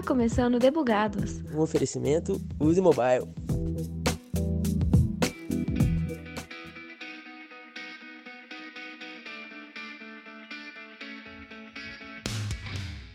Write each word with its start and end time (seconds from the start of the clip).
Está 0.00 0.14
começando 0.14 0.58
Debugados. 0.58 1.42
Um 1.54 1.60
oferecimento 1.60 2.40
Use 2.58 2.80
Mobile. 2.80 3.28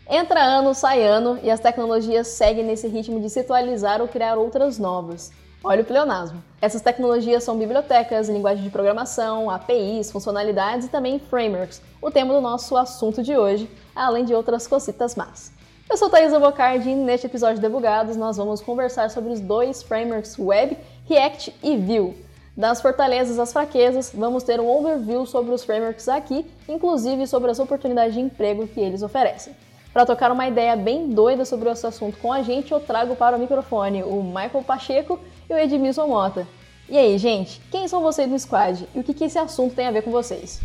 Entra 0.08 0.40
ano, 0.40 0.72
sai 0.74 1.02
ano 1.02 1.40
e 1.42 1.50
as 1.50 1.58
tecnologias 1.58 2.28
seguem 2.28 2.64
nesse 2.64 2.86
ritmo 2.86 3.20
de 3.20 3.30
se 3.30 3.40
atualizar 3.40 4.00
ou 4.00 4.06
criar 4.06 4.38
outras 4.38 4.78
novas. 4.78 5.32
Olha 5.64 5.82
o 5.82 5.84
pleonasmo. 5.84 6.40
Essas 6.62 6.82
tecnologias 6.82 7.42
são 7.42 7.58
bibliotecas, 7.58 8.28
linguagem 8.28 8.62
de 8.62 8.70
programação, 8.70 9.50
APIs, 9.50 10.12
funcionalidades 10.12 10.86
e 10.86 10.88
também 10.88 11.18
frameworks, 11.18 11.82
o 12.00 12.12
tema 12.12 12.32
do 12.32 12.40
nosso 12.40 12.76
assunto 12.76 13.24
de 13.24 13.36
hoje, 13.36 13.68
além 13.92 14.24
de 14.24 14.32
outras 14.32 14.68
cositas 14.68 15.16
más. 15.16 15.55
Eu 15.88 15.96
sou 15.96 16.10
Thaisa 16.10 16.40
Bocardi 16.40 16.90
e 16.90 16.94
neste 16.96 17.28
episódio 17.28 17.56
de 17.56 17.60
Debugados 17.60 18.16
nós 18.16 18.36
vamos 18.36 18.60
conversar 18.60 19.08
sobre 19.08 19.32
os 19.32 19.38
dois 19.38 19.84
frameworks 19.84 20.36
Web, 20.36 20.76
React 21.08 21.54
e 21.62 21.76
Vue. 21.76 22.12
Das 22.56 22.80
fortalezas 22.80 23.38
às 23.38 23.52
fraquezas, 23.52 24.10
vamos 24.12 24.42
ter 24.42 24.58
um 24.58 24.68
overview 24.68 25.24
sobre 25.26 25.54
os 25.54 25.62
frameworks 25.62 26.08
aqui, 26.08 26.44
inclusive 26.68 27.24
sobre 27.28 27.52
as 27.52 27.60
oportunidades 27.60 28.14
de 28.14 28.20
emprego 28.20 28.66
que 28.66 28.80
eles 28.80 29.00
oferecem. 29.00 29.54
Para 29.92 30.04
tocar 30.04 30.32
uma 30.32 30.48
ideia 30.48 30.74
bem 30.74 31.08
doida 31.08 31.44
sobre 31.44 31.70
esse 31.70 31.86
assunto 31.86 32.18
com 32.18 32.32
a 32.32 32.42
gente, 32.42 32.72
eu 32.72 32.80
trago 32.80 33.14
para 33.14 33.36
o 33.36 33.38
microfone 33.38 34.02
o 34.02 34.24
Michael 34.24 34.64
Pacheco 34.66 35.20
e 35.48 35.54
o 35.54 35.56
Edmilson 35.56 36.08
Mota. 36.08 36.48
E 36.88 36.98
aí, 36.98 37.16
gente, 37.16 37.60
quem 37.70 37.86
são 37.86 38.02
vocês 38.02 38.28
no 38.28 38.38
squad 38.38 38.88
e 38.92 38.98
o 38.98 39.04
que, 39.04 39.14
que 39.14 39.24
esse 39.24 39.38
assunto 39.38 39.76
tem 39.76 39.86
a 39.86 39.92
ver 39.92 40.02
com 40.02 40.10
vocês? 40.10 40.60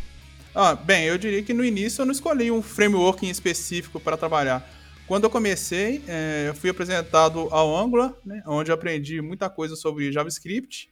Ah, 0.54 0.74
bem, 0.74 1.06
eu 1.06 1.18
diria 1.18 1.44
que 1.44 1.54
no 1.54 1.64
início 1.64 2.02
eu 2.02 2.06
não 2.08 2.12
escolhi 2.12 2.52
um 2.52 2.62
framework 2.62 3.24
em 3.24 3.30
específico 3.30 4.00
para 4.00 4.18
trabalhar. 4.18 4.81
Quando 5.12 5.26
eu 5.26 5.30
comecei, 5.30 6.02
é, 6.08 6.46
eu 6.48 6.56
fui 6.56 6.70
apresentado 6.70 7.50
ao 7.52 7.76
Angular, 7.76 8.14
né, 8.26 8.42
onde 8.48 8.72
eu 8.72 8.76
aprendi 8.76 9.22
muita 9.22 9.50
coisa 9.50 9.76
sobre 9.76 10.10
JavaScript. 10.10 10.90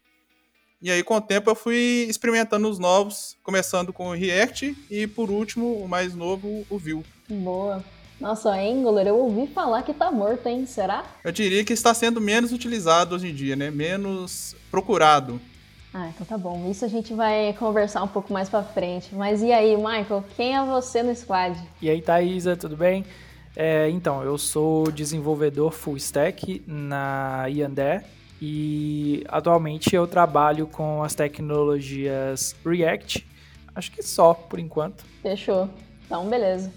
E 0.81 0.91
aí, 0.91 1.02
com 1.02 1.16
o 1.16 1.21
tempo, 1.21 1.49
eu 1.49 1.55
fui 1.55 2.05
experimentando 2.09 2.69
os 2.69 2.77
novos, 2.77 3.38
começando 3.41 3.94
com 3.94 4.09
o 4.09 4.13
React 4.13 4.75
e, 4.91 5.07
por 5.07 5.31
último, 5.31 5.73
o 5.77 5.88
mais 5.88 6.13
novo, 6.16 6.66
o 6.69 6.77
Vue. 6.77 7.02
Boa. 7.29 7.81
Nossa, 8.19 8.49
Angular, 8.49 9.07
eu 9.07 9.16
ouvi 9.16 9.47
falar 9.53 9.83
que 9.83 9.94
tá 9.94 10.11
morto, 10.11 10.47
hein? 10.47 10.66
Será? 10.66 11.05
Eu 11.23 11.31
diria 11.31 11.63
que 11.63 11.72
está 11.72 11.94
sendo 11.94 12.19
menos 12.19 12.51
utilizado 12.51 13.16
hoje 13.16 13.29
em 13.29 13.33
dia, 13.33 13.55
né? 13.55 13.72
Menos 13.72 14.53
procurado. 14.69 15.39
Ah, 15.94 16.09
então 16.09 16.27
tá 16.27 16.38
bom. 16.38 16.69
Isso 16.69 16.83
a 16.83 16.89
gente 16.89 17.13
vai 17.13 17.55
conversar 17.57 18.03
um 18.03 18.07
pouco 18.09 18.33
mais 18.33 18.49
pra 18.49 18.63
frente. 18.63 19.16
Mas 19.16 19.41
e 19.41 19.53
aí, 19.53 19.77
Michael, 19.77 20.25
quem 20.35 20.57
é 20.57 20.66
você 20.66 21.01
no 21.01 21.16
squad? 21.16 21.57
E 21.81 21.89
aí, 21.89 22.01
Thaisa, 22.01 22.57
tudo 22.57 22.75
bem? 22.75 23.05
É, 23.55 23.89
então, 23.89 24.23
eu 24.23 24.38
sou 24.38 24.92
desenvolvedor 24.92 25.72
full 25.72 25.97
stack 25.97 26.64
na 26.66 27.47
Yandé 27.47 28.03
e 28.41 29.23
atualmente 29.28 29.94
eu 29.94 30.08
trabalho 30.08 30.66
com 30.67 31.03
as 31.03 31.14
tecnologias 31.14 32.56
React. 32.66 33.28
Acho 33.75 33.91
que 33.91 34.02
só, 34.02 34.33
por 34.33 34.59
enquanto. 34.59 35.03
Fechou. 35.22 35.69
Então, 36.06 36.28
beleza. 36.30 36.72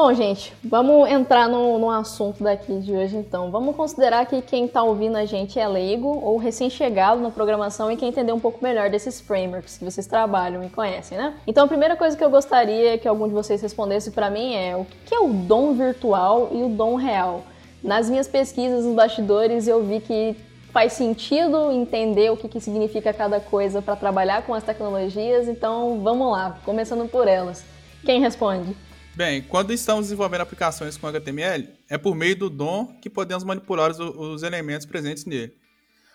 Bom, 0.00 0.14
gente, 0.14 0.54
vamos 0.62 1.10
entrar 1.10 1.48
no, 1.48 1.76
no 1.76 1.90
assunto 1.90 2.44
daqui 2.44 2.78
de 2.78 2.92
hoje 2.92 3.16
então. 3.16 3.50
Vamos 3.50 3.74
considerar 3.74 4.26
que 4.26 4.40
quem 4.40 4.66
está 4.66 4.80
ouvindo 4.80 5.16
a 5.16 5.24
gente 5.24 5.58
é 5.58 5.66
leigo 5.66 6.06
ou 6.06 6.36
recém-chegado 6.36 7.20
na 7.20 7.32
programação 7.32 7.90
e 7.90 7.96
quer 7.96 8.06
entender 8.06 8.30
um 8.30 8.38
pouco 8.38 8.62
melhor 8.62 8.90
desses 8.90 9.20
frameworks 9.20 9.76
que 9.76 9.84
vocês 9.84 10.06
trabalham 10.06 10.62
e 10.62 10.70
conhecem, 10.70 11.18
né? 11.18 11.34
Então 11.48 11.64
a 11.64 11.66
primeira 11.66 11.96
coisa 11.96 12.16
que 12.16 12.22
eu 12.22 12.30
gostaria 12.30 12.96
que 12.96 13.08
algum 13.08 13.26
de 13.26 13.34
vocês 13.34 13.60
respondesse 13.60 14.12
para 14.12 14.30
mim 14.30 14.54
é 14.54 14.76
o 14.76 14.86
que 15.04 15.12
é 15.12 15.18
o 15.18 15.30
dom 15.30 15.72
virtual 15.72 16.50
e 16.52 16.62
o 16.62 16.68
dom 16.68 16.94
real? 16.94 17.42
Nas 17.82 18.08
minhas 18.08 18.28
pesquisas 18.28 18.84
nos 18.84 18.94
bastidores 18.94 19.66
eu 19.66 19.82
vi 19.82 19.98
que 19.98 20.36
faz 20.72 20.92
sentido 20.92 21.72
entender 21.72 22.30
o 22.30 22.36
que, 22.36 22.46
que 22.46 22.60
significa 22.60 23.12
cada 23.12 23.40
coisa 23.40 23.82
para 23.82 23.96
trabalhar 23.96 24.42
com 24.42 24.54
as 24.54 24.62
tecnologias, 24.62 25.48
então 25.48 25.98
vamos 26.04 26.30
lá, 26.30 26.56
começando 26.64 27.08
por 27.08 27.26
elas. 27.26 27.64
Quem 28.04 28.20
responde? 28.20 28.76
Bem, 29.18 29.42
quando 29.42 29.72
estamos 29.72 30.04
desenvolvendo 30.04 30.42
aplicações 30.42 30.96
com 30.96 31.08
HTML, 31.08 31.68
é 31.90 31.98
por 31.98 32.14
meio 32.14 32.36
do 32.36 32.48
DOM 32.48 32.86
que 33.02 33.10
podemos 33.10 33.42
manipular 33.42 33.90
os, 33.90 33.98
os 33.98 34.44
elementos 34.44 34.86
presentes 34.86 35.24
nele. 35.24 35.52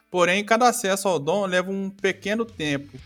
Porém, 0.09 0.41
cada 0.41 0.69
acesso 0.69 1.09
ao 1.09 1.19
DOM 1.19 1.46
leva 1.46 1.69
um 1.69 1.90
pequeno 1.90 2.46
tempo, 2.46 2.97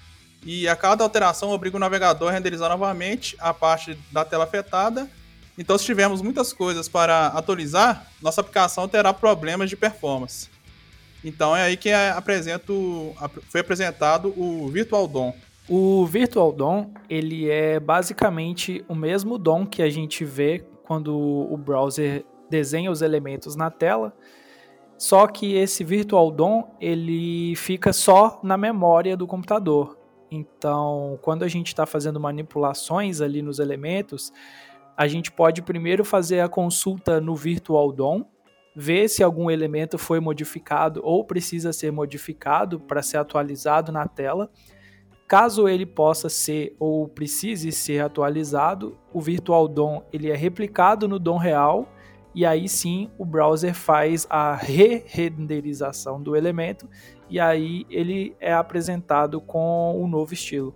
e 0.45 0.67
a 0.67 0.75
cada 0.75 1.03
alteração 1.03 1.49
obriga 1.49 1.77
o 1.77 1.79
navegador 1.79 2.29
a 2.29 2.31
renderizar 2.31 2.69
novamente 2.69 3.35
a 3.39 3.51
parte 3.51 3.97
da 4.11 4.23
tela 4.23 4.43
afetada. 4.43 5.09
Então, 5.57 5.75
se 5.79 5.85
tivermos 5.85 6.21
muitas 6.21 6.53
coisas 6.53 6.87
para 6.87 7.29
atualizar, 7.29 8.05
nossa 8.21 8.41
aplicação 8.41 8.87
terá 8.87 9.11
problemas 9.11 9.67
de 9.67 9.75
performance. 9.75 10.47
Então, 11.23 11.55
é 11.55 11.63
aí 11.63 11.75
que 11.75 11.89
é 11.89 12.11
apresento, 12.11 13.15
foi 13.49 13.61
apresentado 13.61 14.31
o 14.39 14.69
Virtual 14.69 15.07
DOM. 15.07 15.33
O 15.69 16.05
Virtual 16.05 16.53
DOM, 16.53 16.91
ele 17.09 17.49
é 17.49 17.77
basicamente 17.77 18.85
o 18.87 18.95
mesmo 18.95 19.37
DOM 19.37 19.65
que 19.65 19.81
a 19.81 19.89
gente 19.89 20.23
vê 20.23 20.65
quando 20.85 21.13
o 21.17 21.57
browser 21.57 22.25
desenha 22.49 22.89
os 22.89 23.01
elementos 23.01 23.57
na 23.57 23.69
tela, 23.69 24.15
só 24.97 25.27
que 25.27 25.55
esse 25.55 25.83
Virtual 25.83 26.31
DOM, 26.31 26.63
ele 26.79 27.53
fica 27.57 27.91
só 27.91 28.39
na 28.41 28.57
memória 28.57 29.17
do 29.17 29.27
computador. 29.27 29.97
Então, 30.31 31.19
quando 31.21 31.43
a 31.43 31.47
gente 31.49 31.67
está 31.67 31.85
fazendo 31.85 32.19
manipulações 32.19 33.19
ali 33.19 33.41
nos 33.41 33.59
elementos, 33.59 34.31
a 34.95 35.05
gente 35.07 35.31
pode 35.31 35.61
primeiro 35.61 36.05
fazer 36.05 36.39
a 36.39 36.49
consulta 36.49 37.21
no 37.21 37.35
Virtual 37.35 37.91
DOM, 37.91 38.23
ver 38.73 39.07
se 39.09 39.21
algum 39.21 39.51
elemento 39.51 39.97
foi 39.97 40.19
modificado 40.19 41.01
ou 41.03 41.25
precisa 41.25 41.73
ser 41.73 41.91
modificado 41.91 42.79
para 42.79 43.01
ser 43.01 43.17
atualizado 43.17 43.91
na 43.91 44.07
tela. 44.07 44.49
Caso 45.27 45.67
ele 45.67 45.85
possa 45.85 46.29
ser 46.29 46.73
ou 46.79 47.05
precise 47.07 47.71
ser 47.71 47.99
atualizado, 47.99 48.97
o 49.13 49.19
Virtual 49.19 49.67
DOM 49.67 50.01
ele 50.13 50.31
é 50.31 50.35
replicado 50.35 51.05
no 51.05 51.19
DOM 51.19 51.37
real 51.37 51.91
e 52.33 52.45
aí 52.45 52.69
sim 52.69 53.09
o 53.17 53.25
browser 53.25 53.73
faz 53.73 54.25
a 54.29 54.55
re-renderização 54.55 56.21
do 56.21 56.33
elemento 56.33 56.87
e 57.29 57.41
aí 57.41 57.85
ele 57.89 58.37
é 58.39 58.53
apresentado 58.53 59.41
com 59.41 60.01
um 60.01 60.07
novo 60.07 60.33
estilo. 60.33 60.73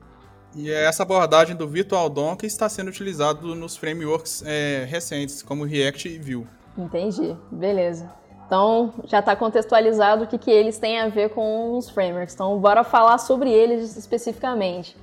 E 0.53 0.69
é 0.69 0.84
essa 0.84 1.03
abordagem 1.03 1.56
do 1.56 1.66
Virtual 1.66 2.09
DOM 2.09 2.35
que 2.35 2.45
está 2.45 2.67
sendo 2.67 2.90
utilizado 2.90 3.56
nos 3.56 3.78
frameworks 3.78 4.44
é, 4.45 4.84
recentes, 4.84 5.41
como 5.41 5.63
React 5.63 6.09
e 6.09 6.19
Vue. 6.19 6.45
Entendi, 6.78 7.38
beleza. 7.50 8.21
Então, 8.51 8.94
já 9.06 9.19
está 9.19 9.34
contextualizado 9.34 10.25
o 10.25 10.28
que, 10.28 10.38
que 10.38 10.51
eles 10.51 10.78
têm 10.78 11.00
a 11.00 11.07
ver 11.07 11.29
com 11.29 11.78
os 11.78 11.89
frameworks. 11.89 12.34
Então, 12.34 12.59
bora 12.59 12.84
falar 12.84 13.17
sobre 13.17 13.50
eles 13.50 13.95
especificamente. 13.95 14.94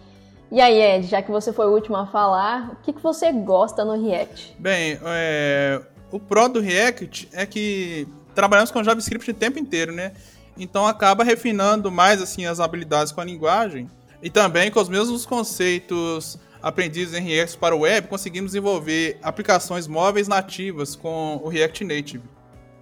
E 0.52 0.60
aí, 0.60 0.78
Ed, 0.78 1.06
já 1.06 1.22
que 1.22 1.30
você 1.30 1.50
foi 1.50 1.64
o 1.66 1.70
último 1.70 1.96
a 1.96 2.06
falar, 2.06 2.72
o 2.72 2.84
que, 2.84 2.92
que 2.92 3.02
você 3.02 3.32
gosta 3.32 3.86
no 3.86 4.04
React? 4.04 4.54
Bem, 4.58 5.00
é, 5.02 5.80
o 6.12 6.20
pro 6.20 6.46
do 6.46 6.60
React 6.60 7.30
é 7.32 7.46
que 7.46 8.06
trabalhamos 8.34 8.70
com 8.70 8.84
JavaScript 8.84 9.30
o 9.30 9.34
tempo 9.34 9.58
inteiro, 9.58 9.92
né? 9.92 10.12
Então 10.58 10.86
acaba 10.86 11.24
refinando 11.24 11.90
mais 11.90 12.20
assim 12.20 12.44
as 12.44 12.60
habilidades 12.60 13.12
com 13.12 13.22
a 13.22 13.24
linguagem 13.24 13.90
e 14.22 14.28
também 14.28 14.70
com 14.70 14.78
os 14.78 14.90
mesmos 14.90 15.24
conceitos 15.24 16.38
aprendidos 16.60 17.14
em 17.14 17.22
React 17.22 17.56
para 17.56 17.74
o 17.74 17.80
web, 17.80 18.08
conseguimos 18.08 18.50
desenvolver 18.50 19.18
aplicações 19.22 19.86
móveis 19.86 20.28
nativas 20.28 20.94
com 20.94 21.40
o 21.42 21.48
React 21.48 21.84
Native. 21.84 22.37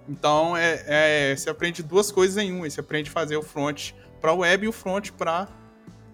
Então, 0.07 0.55
é, 0.55 0.83
é, 1.31 1.35
você 1.35 1.49
aprende 1.49 1.83
duas 1.83 2.11
coisas 2.11 2.37
em 2.37 2.51
uma. 2.51 2.69
Você 2.69 2.79
aprende 2.79 3.09
a 3.09 3.13
fazer 3.13 3.37
o 3.37 3.43
front 3.43 3.91
para 4.21 4.33
web 4.33 4.65
e 4.65 4.69
o 4.69 4.71
front 4.71 5.11
para 5.11 5.47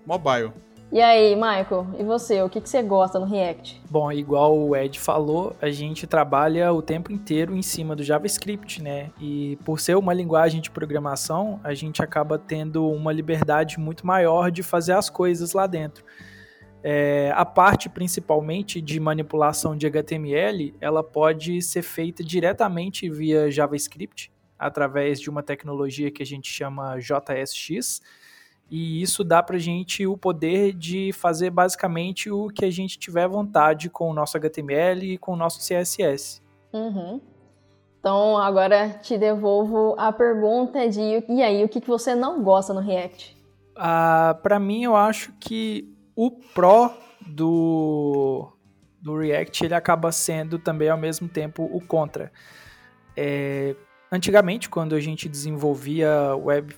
mobile. 0.06 0.52
E 0.94 1.02
aí, 1.02 1.36
Michael, 1.36 1.88
e 1.98 2.04
você? 2.04 2.40
O 2.44 2.50
que, 2.50 2.62
que 2.62 2.70
você 2.70 2.84
gosta 2.84 3.20
no 3.20 3.26
React? 3.26 3.82
Bom, 3.90 4.12
igual 4.12 4.56
o 4.56 4.76
Ed 4.76 5.00
falou, 5.00 5.56
a 5.60 5.72
gente 5.72 6.06
trabalha 6.06 6.72
o 6.72 6.84
tempo 6.84 7.12
inteiro 7.12 7.56
em 7.56 7.64
cima 7.64 7.96
do 7.96 8.04
JavaScript, 8.04 8.80
né? 8.80 9.10
E 9.20 9.58
por 9.66 9.80
ser 9.80 9.98
uma 9.98 10.14
linguagem 10.14 10.62
de 10.62 10.70
programação, 10.70 11.60
a 11.64 11.74
gente 11.74 12.04
acaba 12.04 12.38
tendo 12.38 12.88
uma 12.88 13.12
liberdade 13.12 13.80
muito 13.80 14.06
maior 14.06 14.52
de 14.52 14.62
fazer 14.62 14.94
as 14.94 15.10
coisas 15.10 15.54
lá 15.54 15.66
dentro. 15.66 16.06
É, 16.84 17.32
a 17.34 17.46
parte 17.46 17.88
principalmente 17.88 18.82
de 18.82 19.00
manipulação 19.00 19.76
de 19.76 19.88
HTML, 19.88 20.76
ela 20.82 21.02
pode 21.02 21.62
ser 21.62 21.82
feita 21.82 22.22
diretamente 22.22 23.10
via 23.10 23.50
JavaScript, 23.50 24.30
através 24.60 25.20
de 25.20 25.30
uma 25.30 25.42
tecnologia 25.42 26.12
que 26.12 26.22
a 26.22 26.26
gente 26.26 26.52
chama 26.52 26.98
JSX, 27.00 28.02
e 28.70 29.02
isso 29.02 29.24
dá 29.24 29.42
para 29.44 29.56
a 29.56 29.60
gente 29.60 30.06
o 30.08 30.18
poder 30.18 30.74
de 30.74 31.12
fazer 31.14 31.50
basicamente 31.52 32.30
o 32.30 32.48
que 32.48 32.66
a 32.66 32.72
gente 32.72 32.98
tiver 32.98 33.28
vontade 33.28 33.90
com 33.90 34.10
o 34.10 34.14
nosso 34.14 34.36
HTML 34.36 35.14
e 35.14 35.18
com 35.18 35.34
o 35.34 35.36
nosso 35.36 35.60
CSS. 35.60 36.42
Uhum. 36.74 37.22
Então 38.00 38.38
agora 38.38 38.90
te 38.90 39.18
devolvo 39.18 39.96
a 39.98 40.12
pergunta 40.12 40.90
de 40.90 41.24
e 41.30 41.42
aí, 41.42 41.64
o 41.64 41.70
que, 41.70 41.80
você 41.80 42.16
não 42.16 42.44
gosta 42.44 42.74
no 42.74 42.82
React? 42.82 43.38
Ah, 43.76 44.38
para 44.44 44.60
mim, 44.60 44.84
eu 44.84 44.96
acho 44.96 45.32
que 45.40 45.93
o 46.16 46.32
Pro 46.32 46.92
do, 47.22 48.52
do 49.02 49.18
React 49.18 49.66
ele 49.66 49.74
acaba 49.74 50.12
sendo 50.12 50.60
também 50.60 50.90
ao 50.90 50.98
mesmo 50.98 51.28
tempo 51.28 51.70
o 51.72 51.82
contra. 51.82 52.32
é, 53.16 53.76
antigamente, 54.12 54.70
quando 54.70 54.96
a 54.96 55.00
gente 55.00 55.28
desenvolvia 55.28 56.36
web, 56.36 56.76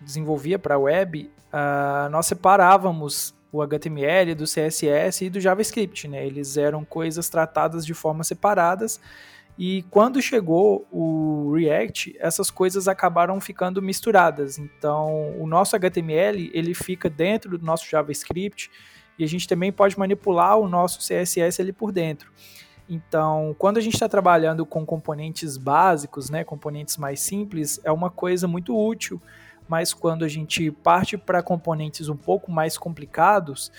desenvolvia 0.00 0.58
para 0.58 0.78
web, 0.78 1.30
uh, 1.52 2.10
nós 2.10 2.26
separávamos 2.26 3.34
o 3.52 3.62
HTML 3.62 4.34
do 4.34 4.44
CSS 4.44 5.26
e 5.26 5.30
do 5.30 5.38
JavaScript, 5.38 6.08
né? 6.08 6.26
Eles 6.26 6.56
eram 6.56 6.84
coisas 6.84 7.28
tratadas 7.28 7.84
de 7.84 7.94
forma 7.94 8.24
separadas. 8.24 8.98
E 9.58 9.82
quando 9.90 10.20
chegou 10.22 10.86
o 10.90 11.52
React, 11.54 12.16
essas 12.18 12.50
coisas 12.50 12.88
acabaram 12.88 13.40
ficando 13.40 13.82
misturadas. 13.82 14.58
Então, 14.58 15.38
o 15.38 15.46
nosso 15.46 15.76
HTML 15.76 16.50
ele 16.54 16.74
fica 16.74 17.10
dentro 17.10 17.58
do 17.58 17.64
nosso 17.64 17.88
JavaScript 17.88 18.70
e 19.18 19.24
a 19.24 19.28
gente 19.28 19.46
também 19.46 19.70
pode 19.70 19.98
manipular 19.98 20.58
o 20.58 20.66
nosso 20.66 21.00
CSS 21.00 21.60
ali 21.60 21.72
por 21.72 21.92
dentro. 21.92 22.32
Então, 22.88 23.54
quando 23.58 23.76
a 23.76 23.80
gente 23.80 23.94
está 23.94 24.08
trabalhando 24.08 24.66
com 24.66 24.84
componentes 24.84 25.56
básicos, 25.56 26.30
né, 26.30 26.44
componentes 26.44 26.96
mais 26.96 27.20
simples, 27.20 27.80
é 27.84 27.92
uma 27.92 28.10
coisa 28.10 28.48
muito 28.48 28.76
útil 28.76 29.20
mas 29.68 29.94
quando 29.94 30.24
a 30.24 30.28
gente 30.28 30.70
parte 30.70 31.16
para 31.16 31.42
componentes 31.42 32.08
um 32.08 32.16
pouco 32.16 32.50
mais 32.50 32.76
complicados, 32.76 33.72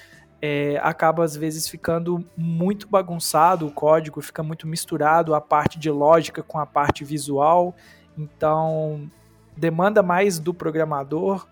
é, 0.46 0.78
acaba 0.84 1.24
às 1.24 1.38
vezes 1.38 1.70
ficando 1.70 2.22
muito 2.36 2.86
bagunçado 2.90 3.66
o 3.66 3.72
código, 3.72 4.20
fica 4.22 4.44
muito 4.44 4.68
misturado 4.68 5.34
a 5.34 5.40
parte 5.40 5.80
de 5.80 5.90
lógica 5.90 6.44
com 6.44 6.60
a 6.60 6.66
parte 6.66 7.06
visual, 7.06 7.74
então 8.18 9.10
demanda 9.56 10.04
mais 10.04 10.40
do 10.40 10.54
programador 10.54 11.48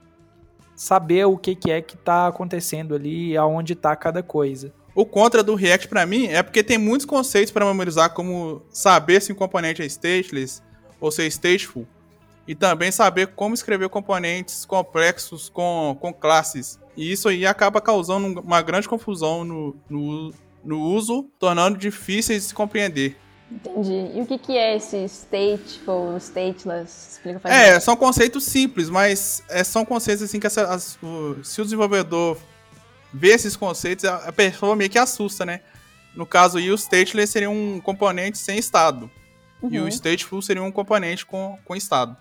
saber 0.76 1.24
o 1.24 1.38
que, 1.38 1.56
que 1.56 1.72
é 1.72 1.82
que 1.82 1.96
está 1.96 2.28
acontecendo 2.28 2.94
ali, 2.94 3.38
aonde 3.38 3.72
está 3.72 3.96
cada 3.96 4.22
coisa. 4.22 4.74
O 4.94 5.06
contra 5.06 5.42
do 5.42 5.56
React 5.56 5.88
para 5.88 6.06
mim 6.06 6.26
é 6.26 6.44
porque 6.44 6.62
tem 6.62 6.78
muitos 6.78 7.06
conceitos 7.06 7.50
para 7.50 7.66
memorizar, 7.66 8.14
como 8.14 8.62
saber 8.70 9.22
se 9.22 9.32
um 9.32 9.36
componente 9.36 9.82
é 9.82 9.86
stateless 9.86 10.62
ou 11.00 11.10
ser 11.10 11.28
stateful 11.28 11.88
e 12.48 12.56
também 12.56 12.92
saber 12.92 13.28
como 13.28 13.54
escrever 13.54 13.90
componentes 13.90 14.66
complexos 14.66 15.50
com, 15.50 15.98
com 16.00 16.14
classes. 16.14 16.80
E 16.98 17.12
isso 17.12 17.30
aí 17.30 17.46
acaba 17.46 17.80
causando 17.80 18.42
uma 18.42 18.62
grande 18.62 18.90
confusão 18.90 19.44
no, 19.44 19.76
no, 19.90 20.34
no 20.64 20.80
uso, 20.82 21.30
tornando 21.40 21.78
difíceis 21.78 22.44
de 22.44 22.48
se 22.50 22.54
compreender. 22.54 23.18
Entendi. 23.52 24.12
E 24.16 24.22
o 24.22 24.26
que, 24.26 24.38
que 24.38 24.58
é 24.58 24.78
esse 24.78 25.04
stateful, 25.10 26.16
stateless? 26.18 27.12
Explica 27.12 27.40
pra 27.40 27.54
É, 27.54 27.80
são 27.80 27.98
conceitos 27.98 28.46
simples, 28.46 28.90
mas 28.90 29.44
é, 29.50 29.64
são 29.64 29.84
conceitos 29.84 30.24
assim 30.24 30.40
que 30.40 30.48
essa, 30.48 30.64
as, 30.74 30.98
o, 31.04 31.44
se 31.44 31.60
o 31.60 31.64
desenvolvedor 31.64 32.38
vê 33.14 33.30
esses 33.30 33.58
conceitos, 33.58 34.06
a, 34.06 34.30
a 34.30 34.32
pessoa 34.32 34.76
meio 34.76 34.90
que 34.90 34.98
assusta, 34.98 35.46
né? 35.46 35.62
No 36.16 36.26
caso 36.26 36.58
aí, 36.58 36.72
o 36.72 36.76
stateless 36.76 37.32
seria 37.32 37.50
um 37.50 37.80
componente 37.82 38.38
sem 38.38 38.58
estado. 38.58 39.12
Uhum. 39.62 39.70
E 39.72 39.80
o 39.80 39.84
uhum. 39.84 39.88
stateful 39.92 40.42
seria 40.42 40.64
um 40.64 40.72
componente 40.72 41.26
com, 41.26 41.58
com 41.66 41.76
estado. 41.76 42.16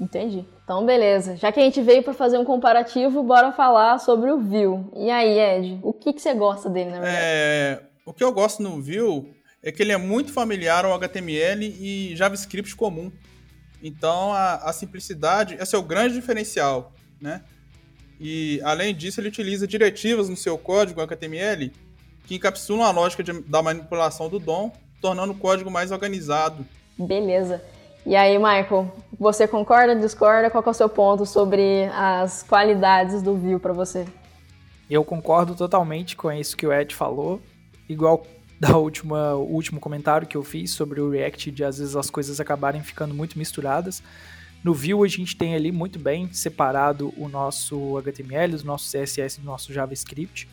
Entendi. 0.00 0.44
Então, 0.62 0.84
beleza. 0.86 1.36
Já 1.36 1.50
que 1.50 1.58
a 1.58 1.62
gente 1.62 1.80
veio 1.82 2.02
para 2.02 2.12
fazer 2.12 2.38
um 2.38 2.44
comparativo, 2.44 3.22
bora 3.22 3.52
falar 3.52 3.98
sobre 3.98 4.30
o 4.30 4.38
Vue. 4.38 4.84
E 4.96 5.10
aí, 5.10 5.38
Ed, 5.38 5.80
o 5.82 5.92
que, 5.92 6.12
que 6.12 6.20
você 6.20 6.34
gosta 6.34 6.70
dele, 6.70 6.90
na 6.90 7.00
verdade? 7.00 7.18
É, 7.20 7.82
o 8.06 8.12
que 8.12 8.22
eu 8.22 8.32
gosto 8.32 8.62
no 8.62 8.80
Vue 8.80 9.34
é 9.62 9.72
que 9.72 9.82
ele 9.82 9.92
é 9.92 9.96
muito 9.96 10.32
familiar 10.32 10.84
ao 10.84 10.94
HTML 10.94 11.64
e 11.80 12.14
JavaScript 12.14 12.76
comum. 12.76 13.10
Então, 13.82 14.32
a, 14.32 14.56
a 14.56 14.72
simplicidade 14.72 15.56
é 15.58 15.64
seu 15.64 15.82
grande 15.82 16.14
diferencial, 16.14 16.92
né? 17.20 17.42
E, 18.20 18.60
além 18.64 18.94
disso, 18.94 19.20
ele 19.20 19.28
utiliza 19.28 19.66
diretivas 19.66 20.28
no 20.28 20.36
seu 20.36 20.58
código 20.58 21.00
HTML 21.00 21.72
que 22.26 22.34
encapsulam 22.34 22.84
a 22.84 22.90
lógica 22.90 23.22
de, 23.22 23.32
da 23.42 23.62
manipulação 23.62 24.28
do 24.28 24.38
DOM, 24.38 24.70
tornando 25.00 25.32
o 25.32 25.36
código 25.38 25.70
mais 25.70 25.90
organizado. 25.90 26.66
Beleza. 26.98 27.62
E 28.04 28.14
aí, 28.16 28.36
Michael, 28.36 28.92
você 29.18 29.48
concorda, 29.48 29.96
discorda? 29.96 30.48
Qual 30.48 30.62
é 30.64 30.70
o 30.70 30.74
seu 30.74 30.88
ponto 30.88 31.26
sobre 31.26 31.86
as 31.92 32.42
qualidades 32.42 33.20
do 33.20 33.36
Vue 33.36 33.58
para 33.58 33.72
você? 33.72 34.06
Eu 34.88 35.04
concordo 35.04 35.54
totalmente 35.54 36.16
com 36.16 36.30
isso 36.30 36.56
que 36.56 36.66
o 36.66 36.72
Ed 36.72 36.94
falou. 36.94 37.40
Igual 37.88 38.24
da 38.60 38.76
última, 38.76 39.34
o 39.34 39.52
último 39.52 39.80
comentário 39.80 40.26
que 40.26 40.36
eu 40.36 40.42
fiz 40.42 40.70
sobre 40.70 41.00
o 41.00 41.10
React, 41.10 41.50
de 41.50 41.64
às 41.64 41.78
vezes 41.78 41.96
as 41.96 42.10
coisas 42.10 42.40
acabarem 42.40 42.82
ficando 42.82 43.14
muito 43.14 43.38
misturadas. 43.38 44.02
No 44.62 44.74
Vue 44.74 45.04
a 45.04 45.08
gente 45.08 45.36
tem 45.36 45.54
ali 45.54 45.70
muito 45.72 45.98
bem 45.98 46.32
separado 46.32 47.12
o 47.16 47.28
nosso 47.28 47.96
HTML, 47.98 48.56
o 48.56 48.64
nosso 48.64 48.90
CSS 48.90 49.40
o 49.40 49.44
nosso 49.44 49.72
JavaScript. 49.72 50.48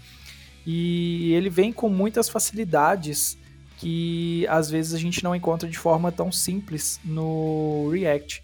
E 0.66 1.34
ele 1.34 1.50
vem 1.50 1.72
com 1.72 1.90
muitas 1.90 2.30
facilidades 2.30 3.38
que 3.78 4.46
às 4.48 4.70
vezes 4.70 4.94
a 4.94 4.98
gente 4.98 5.24
não 5.24 5.36
encontra 5.36 5.70
de 5.70 5.78
forma 5.78 6.12
tão 6.12 6.32
simples 6.32 7.00
no 7.04 7.90
React. 7.92 8.44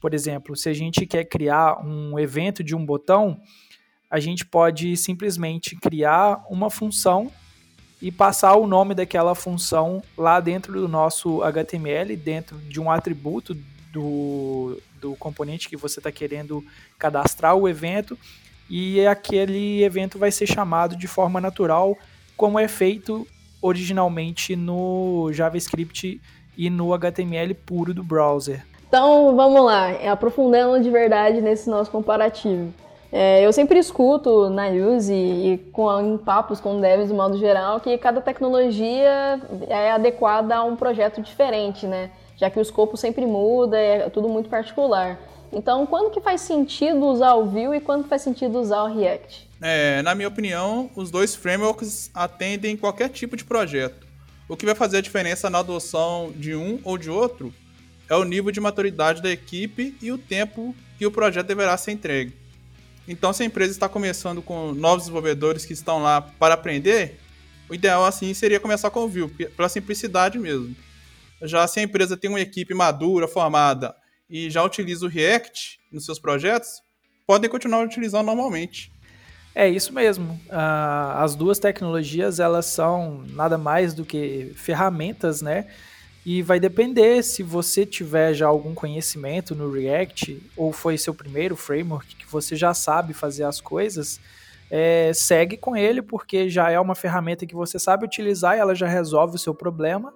Por 0.00 0.14
exemplo, 0.14 0.56
se 0.56 0.68
a 0.68 0.72
gente 0.72 1.06
quer 1.06 1.24
criar 1.24 1.84
um 1.84 2.18
evento 2.18 2.64
de 2.64 2.74
um 2.74 2.84
botão, 2.84 3.40
a 4.10 4.18
gente 4.18 4.44
pode 4.44 4.96
simplesmente 4.96 5.76
criar 5.76 6.44
uma 6.50 6.68
função 6.68 7.30
e 8.00 8.10
passar 8.10 8.56
o 8.56 8.66
nome 8.66 8.94
daquela 8.94 9.34
função 9.34 10.02
lá 10.18 10.40
dentro 10.40 10.72
do 10.72 10.88
nosso 10.88 11.40
HTML, 11.42 12.16
dentro 12.16 12.58
de 12.58 12.80
um 12.80 12.90
atributo 12.90 13.56
do, 13.92 14.76
do 15.00 15.14
componente 15.16 15.68
que 15.68 15.76
você 15.76 16.00
está 16.00 16.10
querendo 16.10 16.64
cadastrar 16.98 17.54
o 17.54 17.68
evento, 17.68 18.18
e 18.68 19.06
aquele 19.06 19.84
evento 19.84 20.18
vai 20.18 20.32
ser 20.32 20.46
chamado 20.46 20.96
de 20.96 21.06
forma 21.06 21.40
natural, 21.40 21.96
como 22.36 22.58
é 22.58 22.66
feito 22.66 23.26
originalmente 23.62 24.56
no 24.56 25.30
JavaScript 25.32 26.20
e 26.58 26.68
no 26.68 26.92
HTML 26.92 27.54
puro 27.54 27.94
do 27.94 28.02
browser. 28.02 28.66
Então 28.88 29.34
vamos 29.34 29.64
lá, 29.64 29.90
aprofundando 30.12 30.82
de 30.82 30.90
verdade 30.90 31.40
nesse 31.40 31.70
nosso 31.70 31.90
comparativo. 31.90 32.74
É, 33.10 33.44
eu 33.44 33.52
sempre 33.52 33.78
escuto 33.78 34.48
na 34.48 34.68
Use 34.68 35.12
e 35.12 35.58
com, 35.70 36.00
em 36.00 36.16
papos 36.16 36.60
com 36.60 36.80
devs 36.80 37.08
de 37.08 37.14
modo 37.14 37.36
geral 37.36 37.78
que 37.78 37.96
cada 37.98 38.22
tecnologia 38.22 39.38
é 39.68 39.92
adequada 39.92 40.56
a 40.56 40.64
um 40.64 40.76
projeto 40.76 41.20
diferente, 41.20 41.86
né? 41.86 42.10
Já 42.36 42.48
que 42.48 42.58
o 42.58 42.62
escopo 42.62 42.96
sempre 42.96 43.26
muda, 43.26 43.78
é 43.78 44.08
tudo 44.08 44.28
muito 44.28 44.48
particular. 44.48 45.18
Então, 45.52 45.84
quando 45.84 46.10
que 46.10 46.20
faz 46.20 46.40
sentido 46.40 47.04
usar 47.06 47.34
o 47.34 47.44
Vue 47.44 47.76
e 47.76 47.80
quando 47.80 48.08
faz 48.08 48.22
sentido 48.22 48.58
usar 48.58 48.84
o 48.84 48.94
React? 48.94 49.46
É, 49.64 50.02
na 50.02 50.12
minha 50.12 50.26
opinião, 50.26 50.90
os 50.96 51.08
dois 51.08 51.36
frameworks 51.36 52.10
atendem 52.12 52.76
qualquer 52.76 53.08
tipo 53.08 53.36
de 53.36 53.44
projeto. 53.44 54.04
O 54.48 54.56
que 54.56 54.66
vai 54.66 54.74
fazer 54.74 54.96
a 54.96 55.00
diferença 55.00 55.48
na 55.48 55.60
adoção 55.60 56.32
de 56.36 56.52
um 56.52 56.80
ou 56.82 56.98
de 56.98 57.08
outro 57.08 57.54
é 58.08 58.16
o 58.16 58.24
nível 58.24 58.50
de 58.50 58.60
maturidade 58.60 59.22
da 59.22 59.30
equipe 59.30 59.96
e 60.02 60.10
o 60.10 60.18
tempo 60.18 60.74
que 60.98 61.06
o 61.06 61.12
projeto 61.12 61.46
deverá 61.46 61.76
ser 61.76 61.92
entregue. 61.92 62.34
Então, 63.06 63.32
se 63.32 63.44
a 63.44 63.46
empresa 63.46 63.70
está 63.70 63.88
começando 63.88 64.42
com 64.42 64.72
novos 64.72 65.04
desenvolvedores 65.04 65.64
que 65.64 65.72
estão 65.72 66.02
lá 66.02 66.20
para 66.20 66.54
aprender, 66.54 67.20
o 67.68 67.74
ideal 67.74 68.04
assim 68.04 68.34
seria 68.34 68.60
começar 68.60 68.90
com 68.90 69.04
o 69.04 69.08
Vue, 69.08 69.28
pela 69.28 69.68
simplicidade 69.68 70.40
mesmo. 70.40 70.74
Já 71.40 71.66
se 71.68 71.78
a 71.78 71.82
empresa 71.84 72.16
tem 72.16 72.28
uma 72.28 72.40
equipe 72.40 72.74
madura, 72.74 73.28
formada 73.28 73.94
e 74.28 74.50
já 74.50 74.62
utiliza 74.62 75.06
o 75.06 75.08
React 75.08 75.78
nos 75.90 76.04
seus 76.04 76.18
projetos, 76.18 76.82
podem 77.26 77.48
continuar 77.48 77.84
utilizando 77.84 78.26
normalmente. 78.26 78.91
É 79.54 79.68
isso 79.68 79.92
mesmo. 79.92 80.32
Uh, 80.48 81.16
as 81.16 81.34
duas 81.34 81.58
tecnologias 81.58 82.40
elas 82.40 82.66
são 82.66 83.22
nada 83.30 83.58
mais 83.58 83.92
do 83.92 84.04
que 84.04 84.52
ferramentas, 84.56 85.42
né? 85.42 85.66
E 86.24 86.40
vai 86.40 86.60
depender 86.60 87.22
se 87.22 87.42
você 87.42 87.84
tiver 87.84 88.32
já 88.32 88.46
algum 88.46 88.74
conhecimento 88.74 89.54
no 89.54 89.70
React 89.70 90.40
ou 90.56 90.72
foi 90.72 90.96
seu 90.96 91.12
primeiro 91.12 91.56
framework 91.56 92.14
que 92.14 92.30
você 92.30 92.54
já 92.54 92.72
sabe 92.72 93.12
fazer 93.12 93.42
as 93.42 93.60
coisas, 93.60 94.20
é, 94.70 95.12
segue 95.12 95.56
com 95.56 95.76
ele 95.76 96.00
porque 96.00 96.48
já 96.48 96.70
é 96.70 96.78
uma 96.78 96.94
ferramenta 96.94 97.44
que 97.44 97.54
você 97.54 97.78
sabe 97.78 98.06
utilizar 98.06 98.56
e 98.56 98.60
ela 98.60 98.74
já 98.74 98.86
resolve 98.86 99.34
o 99.34 99.38
seu 99.38 99.54
problema. 99.54 100.14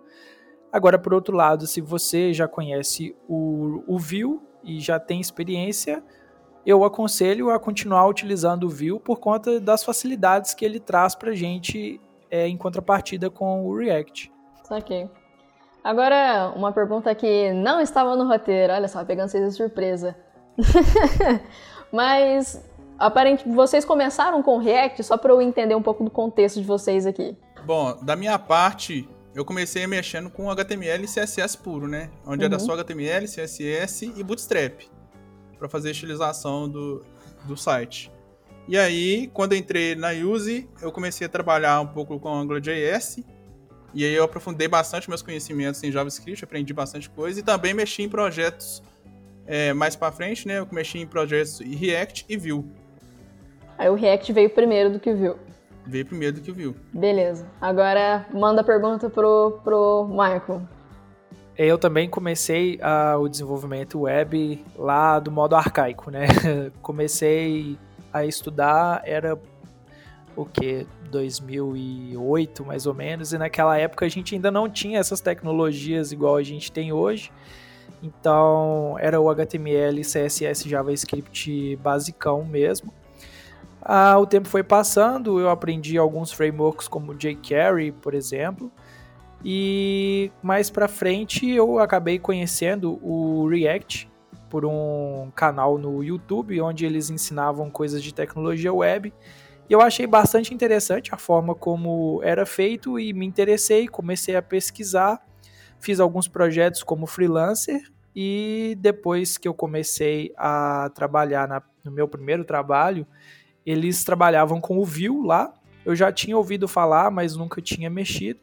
Agora, 0.72 0.98
por 0.98 1.12
outro 1.12 1.36
lado, 1.36 1.66
se 1.66 1.80
você 1.80 2.32
já 2.32 2.46
conhece 2.46 3.14
o, 3.28 3.82
o 3.86 3.98
Vue 3.98 4.40
e 4.64 4.80
já 4.80 5.00
tem 5.00 5.20
experiência, 5.20 6.02
eu 6.66 6.82
aconselho 6.82 7.50
a 7.50 7.60
continuar 7.60 8.08
utilizando 8.08 8.64
o 8.64 8.68
Vue 8.68 8.98
por 8.98 9.20
conta 9.20 9.60
das 9.60 9.84
facilidades 9.84 10.52
que 10.52 10.64
ele 10.64 10.80
traz 10.80 11.14
para 11.14 11.32
gente 11.32 12.00
é, 12.28 12.48
em 12.48 12.56
contrapartida 12.56 13.30
com 13.30 13.64
o 13.64 13.78
React. 13.78 14.32
Ok. 14.68 15.08
Agora, 15.84 16.52
uma 16.56 16.72
pergunta 16.72 17.14
que 17.14 17.52
não 17.52 17.80
estava 17.80 18.16
no 18.16 18.26
roteiro, 18.26 18.72
olha 18.72 18.88
só, 18.88 19.04
pegando 19.04 19.28
vocês 19.28 19.48
de 19.48 19.54
surpresa. 19.54 20.16
Mas, 21.92 22.60
aparentemente, 22.98 23.54
vocês 23.54 23.84
começaram 23.84 24.42
com 24.42 24.58
React, 24.58 25.04
só 25.04 25.16
para 25.16 25.32
eu 25.32 25.40
entender 25.40 25.76
um 25.76 25.82
pouco 25.82 26.02
do 26.02 26.10
contexto 26.10 26.60
de 26.60 26.66
vocês 26.66 27.06
aqui. 27.06 27.36
Bom, 27.64 27.96
da 28.02 28.16
minha 28.16 28.36
parte, 28.40 29.08
eu 29.32 29.44
comecei 29.44 29.86
mexendo 29.86 30.28
com 30.28 30.50
HTML 30.50 31.04
e 31.04 31.06
CSS 31.06 31.56
puro, 31.56 31.86
né? 31.86 32.10
Onde 32.26 32.44
uhum. 32.44 32.50
era 32.50 32.58
só 32.58 32.72
HTML, 32.72 33.26
CSS 33.26 34.12
e 34.16 34.24
Bootstrap 34.24 34.95
para 35.58 35.68
fazer 35.68 35.88
a 35.88 35.90
estilização 35.92 36.68
do, 36.68 37.04
do 37.44 37.56
site. 37.56 38.10
E 38.68 38.76
aí, 38.76 39.30
quando 39.32 39.54
entrei 39.54 39.94
na 39.94 40.10
Use, 40.10 40.68
eu 40.82 40.90
comecei 40.90 41.26
a 41.26 41.30
trabalhar 41.30 41.80
um 41.80 41.86
pouco 41.86 42.18
com 42.18 42.28
AngularJS 42.28 43.20
E 43.94 44.04
aí 44.04 44.12
eu 44.12 44.24
aprofundei 44.24 44.66
bastante 44.66 45.08
meus 45.08 45.22
conhecimentos 45.22 45.82
em 45.84 45.92
JavaScript, 45.92 46.42
aprendi 46.42 46.74
bastante 46.74 47.08
coisa 47.08 47.38
e 47.38 47.42
também 47.44 47.72
mexi 47.72 48.02
em 48.02 48.08
projetos 48.08 48.82
é, 49.46 49.72
mais 49.72 49.94
para 49.94 50.10
frente, 50.10 50.48
né? 50.48 50.58
Eu 50.58 50.68
mexi 50.72 50.98
em 50.98 51.06
projetos 51.06 51.60
React 51.60 52.26
e 52.28 52.36
Vue. 52.36 52.64
Aí 53.78 53.88
o 53.88 53.94
React 53.94 54.32
veio 54.32 54.50
primeiro 54.50 54.90
do 54.90 54.98
que 54.98 55.10
o 55.10 55.16
Vue. 55.16 55.36
Veio 55.86 56.04
primeiro 56.04 56.36
do 56.36 56.42
que 56.42 56.50
o 56.50 56.54
Vue. 56.54 56.74
Beleza. 56.92 57.48
Agora 57.60 58.26
manda 58.34 58.62
a 58.62 58.64
pergunta 58.64 59.08
pro, 59.08 59.60
pro 59.62 60.08
Michael. 60.08 60.68
Eu 61.58 61.78
também 61.78 62.08
comecei 62.08 62.76
uh, 62.76 63.18
o 63.18 63.28
desenvolvimento 63.28 64.00
web 64.00 64.62
lá 64.76 65.18
do 65.18 65.30
modo 65.30 65.56
arcaico, 65.56 66.10
né? 66.10 66.26
comecei 66.82 67.78
a 68.12 68.24
estudar, 68.26 69.02
era 69.04 69.38
o 70.36 70.44
que? 70.44 70.86
2008, 71.10 72.64
mais 72.64 72.86
ou 72.86 72.92
menos, 72.92 73.32
e 73.32 73.38
naquela 73.38 73.78
época 73.78 74.04
a 74.04 74.08
gente 74.08 74.34
ainda 74.34 74.50
não 74.50 74.68
tinha 74.68 74.98
essas 74.98 75.20
tecnologias 75.20 76.12
igual 76.12 76.36
a 76.36 76.42
gente 76.42 76.70
tem 76.70 76.92
hoje. 76.92 77.32
Então, 78.02 78.96
era 79.00 79.18
o 79.20 79.30
HTML, 79.30 80.02
CSS, 80.02 80.68
JavaScript 80.68 81.76
basicão 81.76 82.44
mesmo. 82.44 82.92
Ah, 83.80 84.18
o 84.18 84.26
tempo 84.26 84.48
foi 84.48 84.62
passando, 84.62 85.40
eu 85.40 85.48
aprendi 85.48 85.96
alguns 85.96 86.32
frameworks 86.32 86.88
como 86.88 87.14
jQuery, 87.14 87.92
por 87.92 88.14
exemplo. 88.14 88.70
E 89.44 90.30
mais 90.42 90.70
para 90.70 90.88
frente 90.88 91.48
eu 91.48 91.78
acabei 91.78 92.18
conhecendo 92.18 92.98
o 93.02 93.48
React 93.48 94.10
por 94.48 94.64
um 94.64 95.30
canal 95.34 95.78
no 95.78 96.02
YouTube 96.02 96.60
onde 96.60 96.86
eles 96.86 97.10
ensinavam 97.10 97.70
coisas 97.70 98.02
de 98.02 98.12
tecnologia 98.12 98.72
web. 98.72 99.12
E 99.68 99.72
eu 99.72 99.80
achei 99.80 100.06
bastante 100.06 100.54
interessante 100.54 101.12
a 101.12 101.18
forma 101.18 101.54
como 101.54 102.20
era 102.22 102.46
feito 102.46 102.98
e 102.98 103.12
me 103.12 103.26
interessei, 103.26 103.88
comecei 103.88 104.36
a 104.36 104.42
pesquisar, 104.42 105.20
fiz 105.80 105.98
alguns 105.98 106.28
projetos 106.28 106.82
como 106.82 107.06
freelancer 107.06 107.82
e 108.14 108.76
depois 108.80 109.36
que 109.36 109.46
eu 109.46 109.52
comecei 109.52 110.32
a 110.38 110.90
trabalhar 110.94 111.46
na, 111.46 111.62
no 111.84 111.90
meu 111.90 112.08
primeiro 112.08 112.44
trabalho, 112.44 113.06
eles 113.64 114.04
trabalhavam 114.04 114.60
com 114.60 114.78
o 114.78 114.84
Vue 114.84 115.26
lá. 115.26 115.52
Eu 115.84 115.94
já 115.94 116.10
tinha 116.10 116.36
ouvido 116.36 116.66
falar, 116.66 117.10
mas 117.10 117.36
nunca 117.36 117.60
tinha 117.60 117.90
mexido. 117.90 118.40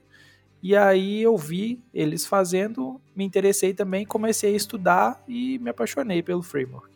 E 0.63 0.77
aí 0.77 1.21
eu 1.21 1.35
vi 1.35 1.83
eles 1.93 2.25
fazendo, 2.25 3.01
me 3.13 3.25
interessei 3.25 3.73
também, 3.73 4.05
comecei 4.05 4.53
a 4.53 4.55
estudar 4.55 5.21
e 5.27 5.59
me 5.59 5.69
apaixonei 5.69 6.23
pelo 6.23 6.41
framework. 6.41 6.87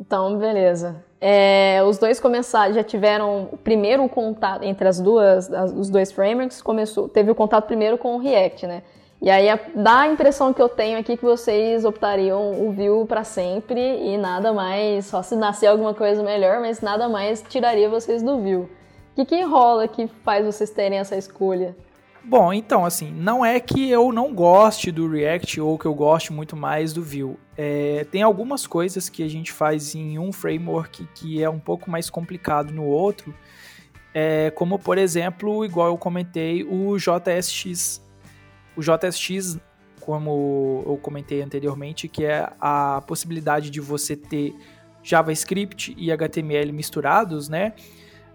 Então, 0.00 0.38
beleza. 0.38 1.04
É, 1.20 1.82
os 1.86 1.98
dois 1.98 2.18
começaram, 2.18 2.72
já 2.72 2.82
tiveram 2.82 3.50
o 3.52 3.58
primeiro 3.58 4.08
contato 4.08 4.62
entre 4.62 4.88
as 4.88 4.98
duas, 4.98 5.52
as, 5.52 5.72
os 5.72 5.90
dois 5.90 6.10
frameworks, 6.10 6.62
começou, 6.62 7.06
teve 7.06 7.30
o 7.30 7.34
contato 7.34 7.66
primeiro 7.66 7.98
com 7.98 8.16
o 8.16 8.18
React, 8.18 8.66
né? 8.66 8.82
E 9.20 9.28
aí 9.28 9.50
a, 9.50 9.60
dá 9.74 10.00
a 10.00 10.08
impressão 10.08 10.54
que 10.54 10.62
eu 10.62 10.68
tenho 10.70 10.98
aqui 10.98 11.18
que 11.18 11.22
vocês 11.22 11.84
optariam 11.84 12.66
o 12.66 12.72
Vue 12.72 13.06
para 13.06 13.24
sempre 13.24 13.78
e 13.78 14.16
nada 14.16 14.54
mais, 14.54 15.04
só 15.04 15.22
se 15.22 15.36
nascer 15.36 15.66
alguma 15.66 15.92
coisa 15.92 16.22
melhor, 16.22 16.60
mas 16.60 16.80
nada 16.80 17.06
mais 17.10 17.42
tiraria 17.46 17.90
vocês 17.90 18.22
do 18.22 18.38
Vue. 18.38 18.62
O 18.62 18.68
que, 19.16 19.26
que 19.26 19.42
rola 19.42 19.86
que 19.86 20.06
faz 20.06 20.46
vocês 20.46 20.70
terem 20.70 20.98
essa 20.98 21.14
escolha? 21.14 21.76
Bom, 22.22 22.52
então, 22.52 22.84
assim, 22.84 23.10
não 23.10 23.44
é 23.44 23.58
que 23.58 23.90
eu 23.90 24.12
não 24.12 24.34
goste 24.34 24.92
do 24.92 25.08
React 25.08 25.60
ou 25.60 25.78
que 25.78 25.86
eu 25.86 25.94
goste 25.94 26.32
muito 26.32 26.54
mais 26.54 26.92
do 26.92 27.02
Vue. 27.02 27.36
É, 27.56 28.06
tem 28.10 28.22
algumas 28.22 28.66
coisas 28.66 29.08
que 29.08 29.22
a 29.22 29.28
gente 29.28 29.50
faz 29.50 29.94
em 29.94 30.18
um 30.18 30.32
framework 30.32 31.08
que 31.14 31.42
é 31.42 31.48
um 31.48 31.58
pouco 31.58 31.90
mais 31.90 32.10
complicado 32.10 32.72
no 32.72 32.84
outro, 32.84 33.34
é, 34.12 34.50
como, 34.50 34.78
por 34.78 34.98
exemplo, 34.98 35.64
igual 35.64 35.88
eu 35.88 35.96
comentei, 35.96 36.62
o 36.64 36.96
JSX 36.96 38.02
o 38.76 38.82
JSX, 38.82 39.58
como 40.00 40.82
eu 40.86 40.96
comentei 40.96 41.42
anteriormente, 41.42 42.08
que 42.08 42.24
é 42.24 42.50
a 42.60 43.02
possibilidade 43.06 43.70
de 43.70 43.80
você 43.80 44.16
ter 44.16 44.54
JavaScript 45.02 45.94
e 45.96 46.10
HTML 46.10 46.72
misturados, 46.72 47.48
né? 47.48 47.74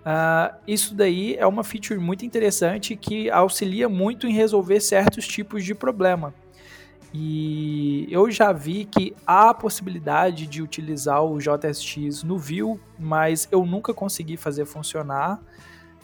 Uh, 0.05 0.55
isso 0.67 0.93
daí 0.93 1.35
é 1.35 1.47
uma 1.47 1.63
feature 1.63 1.99
muito 1.99 2.23
interessante 2.23 2.95
que 2.95 3.27
auxilia 3.31 3.89
muito 3.89 4.27
em 4.27 4.31
resolver 4.31 4.79
certos 4.79 5.27
tipos 5.27 5.65
de 5.65 5.73
problema. 5.73 6.31
E 7.11 8.07
eu 8.11 8.29
já 8.29 8.51
vi 8.51 8.85
que 8.85 9.15
há 9.25 9.49
a 9.49 9.53
possibilidade 9.53 10.45
de 10.45 10.61
utilizar 10.61 11.23
o 11.23 11.39
JSX 11.39 12.23
no 12.23 12.37
Vue, 12.37 12.79
mas 12.99 13.47
eu 13.51 13.65
nunca 13.65 13.93
consegui 13.93 14.37
fazer 14.37 14.65
funcionar. 14.65 15.41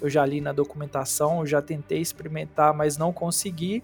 Eu 0.02 0.10
já 0.10 0.26
li 0.26 0.42
na 0.42 0.52
documentação, 0.52 1.46
já 1.46 1.62
tentei 1.62 2.00
experimentar, 2.00 2.74
mas 2.74 2.98
não 2.98 3.14
consegui. 3.14 3.84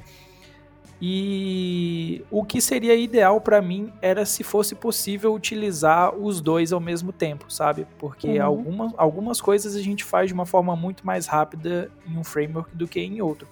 E 0.99 2.25
o 2.31 2.43
que 2.43 2.59
seria 2.59 2.95
ideal 2.95 3.39
para 3.39 3.61
mim 3.61 3.93
era 4.01 4.25
se 4.25 4.43
fosse 4.43 4.73
possível 4.73 5.33
utilizar 5.33 6.15
os 6.15 6.41
dois 6.41 6.73
ao 6.73 6.79
mesmo 6.79 7.11
tempo, 7.11 7.51
sabe? 7.51 7.85
Porque 7.99 8.39
uhum. 8.39 8.45
algumas, 8.45 8.93
algumas 8.97 9.41
coisas 9.41 9.75
a 9.75 9.81
gente 9.81 10.03
faz 10.03 10.27
de 10.27 10.33
uma 10.33 10.45
forma 10.45 10.75
muito 10.75 11.05
mais 11.05 11.27
rápida 11.27 11.91
em 12.07 12.17
um 12.17 12.23
framework 12.23 12.75
do 12.75 12.87
que 12.87 12.99
em 12.99 13.21
outro. 13.21 13.47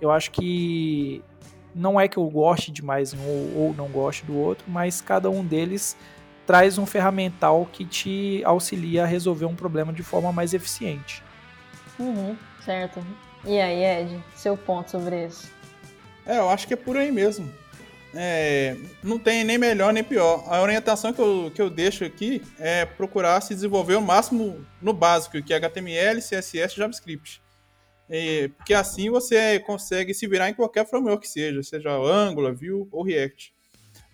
Eu 0.00 0.10
acho 0.10 0.32
que 0.32 1.22
não 1.72 2.00
é 2.00 2.08
que 2.08 2.16
eu 2.16 2.28
goste 2.28 2.72
demais 2.72 3.14
um 3.14 3.24
ou, 3.24 3.66
ou 3.66 3.74
não 3.74 3.86
goste 3.88 4.24
do 4.24 4.36
outro, 4.36 4.64
mas 4.68 5.00
cada 5.00 5.30
um 5.30 5.44
deles 5.44 5.96
traz 6.44 6.78
um 6.78 6.86
ferramental 6.86 7.68
que 7.72 7.84
te 7.84 8.42
auxilia 8.44 9.04
a 9.04 9.06
resolver 9.06 9.44
um 9.44 9.54
problema 9.54 9.92
de 9.92 10.02
forma 10.02 10.32
mais 10.32 10.52
eficiente. 10.52 11.22
Uhum, 11.98 12.36
certo. 12.64 13.04
E 13.44 13.60
aí, 13.60 13.84
Ed, 13.84 14.24
seu 14.34 14.56
ponto 14.56 14.90
sobre 14.90 15.26
isso? 15.26 15.57
É, 16.28 16.36
eu 16.38 16.50
acho 16.50 16.68
que 16.68 16.74
é 16.74 16.76
por 16.76 16.94
aí 16.96 17.10
mesmo. 17.10 17.50
É, 18.14 18.76
não 19.02 19.18
tem 19.18 19.44
nem 19.44 19.56
melhor 19.56 19.92
nem 19.94 20.04
pior. 20.04 20.44
A 20.46 20.60
orientação 20.60 21.12
que 21.12 21.20
eu, 21.20 21.50
que 21.54 21.60
eu 21.60 21.70
deixo 21.70 22.04
aqui 22.04 22.42
é 22.58 22.84
procurar 22.84 23.40
se 23.40 23.54
desenvolver 23.54 23.96
o 23.96 24.02
máximo 24.02 24.64
no 24.80 24.92
básico, 24.92 25.42
que 25.42 25.54
é 25.54 25.56
HTML, 25.56 26.20
CSS 26.20 26.76
JavaScript. 26.76 27.42
É, 28.10 28.48
porque 28.48 28.74
assim 28.74 29.10
você 29.10 29.58
consegue 29.60 30.12
se 30.12 30.26
virar 30.26 30.50
em 30.50 30.54
qualquer 30.54 30.86
framework 30.86 31.22
que 31.22 31.28
seja, 31.28 31.62
seja 31.62 31.90
Angular, 31.90 32.54
Vue 32.54 32.86
ou 32.92 33.02
React. 33.02 33.54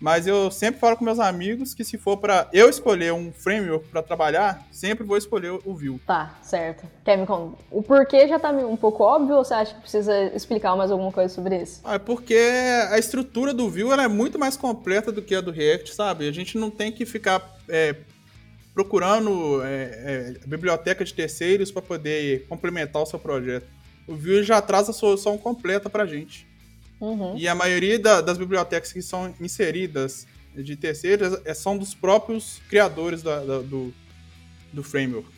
Mas 0.01 0.27
eu 0.27 0.51
sempre 0.51 0.81
falo 0.81 0.97
com 0.97 1.05
meus 1.05 1.19
amigos 1.19 1.73
que 1.73 1.85
se 1.85 1.97
for 1.97 2.17
para 2.17 2.49
eu 2.53 2.69
escolher 2.69 3.13
um 3.13 3.33
framework 3.33 3.89
para 3.89 4.03
trabalhar, 4.03 4.67
sempre 4.71 5.05
vou 5.05 5.17
escolher 5.17 5.51
o 5.65 5.75
Vue. 5.75 5.99
Tá, 6.07 6.37
certo. 6.43 6.85
Quer 7.05 7.17
me 7.17 7.27
contar? 7.27 7.57
O 7.71 7.83
porquê 7.83 8.27
já 8.29 8.39
tá 8.39 8.51
um 8.51 8.77
pouco 8.77 9.03
óbvio 9.03 9.37
ou 9.37 9.45
você 9.45 9.55
acha 9.55 9.75
que 9.75 9.81
precisa 9.81 10.25
explicar 10.35 10.77
mais 10.77 10.91
alguma 10.91 11.13
coisa 11.13 11.33
sobre 11.33 11.63
isso? 11.63 11.81
Ah, 11.85 11.95
é 11.95 11.99
porque 11.99 12.39
a 12.91 12.99
estrutura 12.99 13.55
do 13.55 13.71
Vue 13.71 13.93
é 13.93 14.09
muito 14.09 14.39
mais 14.39 14.57
completa 14.57 15.13
do 15.13 15.23
que 15.23 15.35
a 15.35 15.41
do 15.41 15.51
React, 15.51 15.95
sabe? 15.95 16.29
A 16.29 16.33
gente 16.33 16.59
não 16.59 16.71
tem 16.71 16.91
que 16.91 17.07
ficar 17.07 17.57
é, 17.69 17.95
procurando 18.75 19.63
é, 19.63 20.35
é, 20.43 20.47
biblioteca 20.47 21.05
de 21.05 21.15
terceiros 21.15 21.71
para 21.71 21.81
poder 21.81 22.47
complementar 22.49 23.01
o 23.01 23.07
seu 23.07 23.19
projeto. 23.19 23.69
O 24.07 24.15
Vue 24.15 24.43
já 24.43 24.61
traz 24.61 24.89
a 24.89 24.93
solução 24.93 25.39
completa 25.39 25.89
para 25.89 26.03
a 26.03 26.07
gente. 26.07 26.47
Uhum. 27.05 27.37
E 27.37 27.47
a 27.47 27.55
maioria 27.55 27.99
da, 27.99 28.23
das 28.23 28.39
bibliotecas 28.39 28.91
que 28.91 29.03
são 29.03 29.35
inseridas 29.39 30.27
de 30.57 30.75
terceiros 30.75 31.39
é, 31.45 31.53
são 31.53 31.77
dos 31.77 31.95
próprios 31.95 32.63
criadores 32.69 33.23
da, 33.23 33.41
da, 33.41 33.59
do, 33.59 33.93
do 34.73 34.83
framework. 34.83 35.29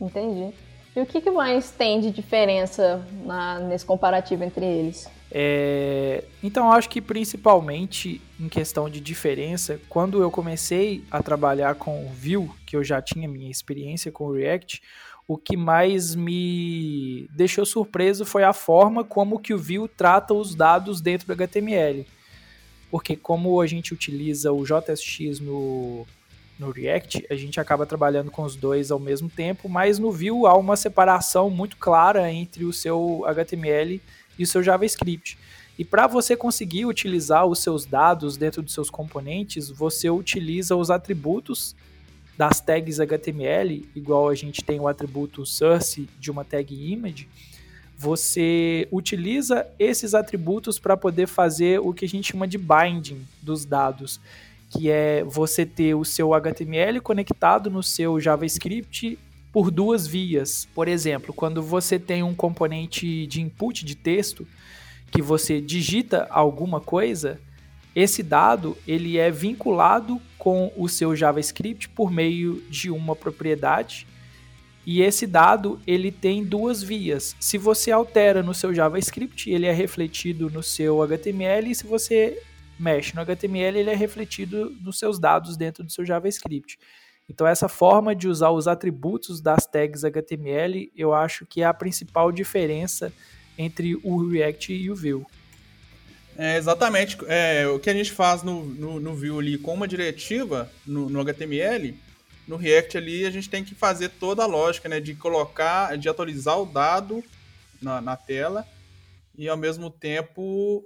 Entendi. 0.00 0.54
E 0.94 1.00
o 1.00 1.06
que, 1.06 1.20
que 1.20 1.30
mais 1.30 1.70
tem 1.70 2.00
de 2.00 2.10
diferença 2.10 3.02
na, 3.24 3.58
nesse 3.60 3.84
comparativo 3.84 4.44
entre 4.44 4.64
eles? 4.64 5.08
É, 5.30 6.24
então, 6.42 6.70
acho 6.70 6.90
que 6.90 7.00
principalmente 7.00 8.20
em 8.38 8.48
questão 8.48 8.90
de 8.90 9.00
diferença, 9.00 9.80
quando 9.88 10.20
eu 10.20 10.30
comecei 10.30 11.02
a 11.10 11.22
trabalhar 11.22 11.76
com 11.76 12.04
o 12.04 12.08
Vue, 12.10 12.50
que 12.66 12.76
eu 12.76 12.84
já 12.84 13.00
tinha 13.00 13.26
minha 13.26 13.50
experiência 13.50 14.12
com 14.12 14.26
o 14.26 14.32
React, 14.34 14.82
o 15.26 15.38
que 15.38 15.56
mais 15.56 16.14
me 16.14 17.26
deixou 17.34 17.64
surpreso 17.64 18.26
foi 18.26 18.44
a 18.44 18.52
forma 18.52 19.02
como 19.02 19.38
que 19.38 19.54
o 19.54 19.58
Vue 19.58 19.88
trata 19.88 20.34
os 20.34 20.54
dados 20.54 21.00
dentro 21.00 21.26
do 21.26 21.32
HTML. 21.32 22.06
Porque 22.90 23.16
como 23.16 23.58
a 23.62 23.66
gente 23.66 23.94
utiliza 23.94 24.52
o 24.52 24.62
JSX 24.66 25.40
no, 25.40 26.06
no 26.58 26.70
React, 26.70 27.26
a 27.30 27.34
gente 27.34 27.58
acaba 27.58 27.86
trabalhando 27.86 28.30
com 28.30 28.42
os 28.42 28.54
dois 28.54 28.90
ao 28.90 28.98
mesmo 28.98 29.28
tempo, 29.28 29.68
mas 29.68 29.98
no 29.98 30.10
Vue 30.10 30.46
há 30.46 30.54
uma 30.54 30.76
separação 30.76 31.50
muito 31.50 31.76
clara 31.76 32.30
entre 32.30 32.64
o 32.64 32.72
seu 32.72 33.24
HTML 33.26 34.00
e 34.38 34.42
o 34.42 34.46
seu 34.46 34.62
JavaScript. 34.62 35.38
E 35.78 35.84
para 35.84 36.06
você 36.06 36.36
conseguir 36.36 36.86
utilizar 36.86 37.46
os 37.46 37.58
seus 37.58 37.86
dados 37.86 38.36
dentro 38.36 38.62
dos 38.62 38.74
seus 38.74 38.90
componentes, 38.90 39.70
você 39.70 40.10
utiliza 40.10 40.76
os 40.76 40.90
atributos 40.90 41.74
das 42.36 42.60
tags 42.60 43.00
HTML, 43.00 43.88
igual 43.94 44.28
a 44.28 44.34
gente 44.34 44.62
tem 44.62 44.78
o 44.78 44.88
atributo 44.88 45.44
source 45.44 46.08
de 46.18 46.30
uma 46.30 46.44
tag 46.44 46.74
image, 46.92 47.28
você 47.96 48.88
utiliza 48.90 49.66
esses 49.78 50.12
atributos 50.12 50.78
para 50.78 50.96
poder 50.96 51.28
fazer 51.28 51.78
o 51.78 51.94
que 51.94 52.04
a 52.04 52.08
gente 52.08 52.32
chama 52.32 52.48
de 52.48 52.58
binding 52.58 53.24
dos 53.40 53.64
dados, 53.64 54.20
que 54.72 54.90
é 54.90 55.22
você 55.22 55.66
ter 55.66 55.94
o 55.94 56.04
seu 56.04 56.32
HTML 56.32 56.98
conectado 57.02 57.70
no 57.70 57.82
seu 57.82 58.18
JavaScript 58.18 59.18
por 59.52 59.70
duas 59.70 60.06
vias. 60.06 60.66
Por 60.74 60.88
exemplo, 60.88 61.34
quando 61.34 61.62
você 61.62 61.98
tem 61.98 62.22
um 62.22 62.34
componente 62.34 63.26
de 63.26 63.42
input 63.42 63.84
de 63.84 63.94
texto, 63.94 64.46
que 65.10 65.20
você 65.20 65.60
digita 65.60 66.26
alguma 66.30 66.80
coisa, 66.80 67.38
esse 67.94 68.22
dado 68.22 68.74
ele 68.88 69.18
é 69.18 69.30
vinculado 69.30 70.18
com 70.38 70.72
o 70.74 70.88
seu 70.88 71.14
JavaScript 71.14 71.90
por 71.90 72.10
meio 72.10 72.62
de 72.70 72.90
uma 72.90 73.14
propriedade 73.14 74.06
e 74.86 75.02
esse 75.02 75.26
dado 75.26 75.78
ele 75.86 76.10
tem 76.10 76.42
duas 76.42 76.82
vias. 76.82 77.36
Se 77.38 77.58
você 77.58 77.90
altera 77.90 78.42
no 78.42 78.54
seu 78.54 78.72
JavaScript, 78.72 79.50
ele 79.50 79.66
é 79.66 79.72
refletido 79.72 80.48
no 80.48 80.62
seu 80.62 81.02
HTML 81.02 81.70
e 81.70 81.74
se 81.74 81.86
você 81.86 82.42
mexe 82.82 83.14
no 83.14 83.22
HTML, 83.22 83.78
ele 83.78 83.90
é 83.90 83.94
refletido 83.94 84.70
nos 84.80 84.98
seus 84.98 85.18
dados 85.18 85.56
dentro 85.56 85.84
do 85.84 85.92
seu 85.92 86.04
JavaScript. 86.04 86.78
Então 87.28 87.46
essa 87.46 87.68
forma 87.68 88.14
de 88.14 88.28
usar 88.28 88.50
os 88.50 88.66
atributos 88.66 89.40
das 89.40 89.66
tags 89.66 90.04
HTML, 90.04 90.90
eu 90.96 91.14
acho 91.14 91.46
que 91.46 91.62
é 91.62 91.64
a 91.64 91.72
principal 91.72 92.32
diferença 92.32 93.12
entre 93.56 93.94
o 94.02 94.28
React 94.28 94.72
e 94.72 94.90
o 94.90 94.96
Vue. 94.96 95.24
É, 96.36 96.56
exatamente. 96.56 97.16
É, 97.28 97.66
o 97.68 97.78
que 97.78 97.90
a 97.90 97.94
gente 97.94 98.10
faz 98.10 98.42
no, 98.42 98.64
no, 98.64 98.98
no 98.98 99.14
Vue 99.14 99.38
ali 99.38 99.58
com 99.58 99.74
uma 99.74 99.86
diretiva 99.86 100.70
no, 100.86 101.08
no, 101.08 101.20
HTML, 101.20 101.94
no 102.48 102.56
React 102.56 102.98
ali 102.98 103.26
a 103.26 103.30
gente 103.30 103.48
tem 103.48 103.62
que 103.62 103.74
fazer 103.74 104.08
toda 104.08 104.42
a 104.42 104.46
lógica, 104.46 104.88
né? 104.88 104.98
De 104.98 105.14
colocar, 105.14 105.96
de 105.96 106.08
atualizar 106.08 106.58
o 106.58 106.66
dado 106.66 107.22
na, 107.80 108.00
na 108.00 108.16
tela 108.16 108.66
e 109.36 109.48
ao 109.48 109.56
mesmo 109.56 109.90
tempo 109.90 110.84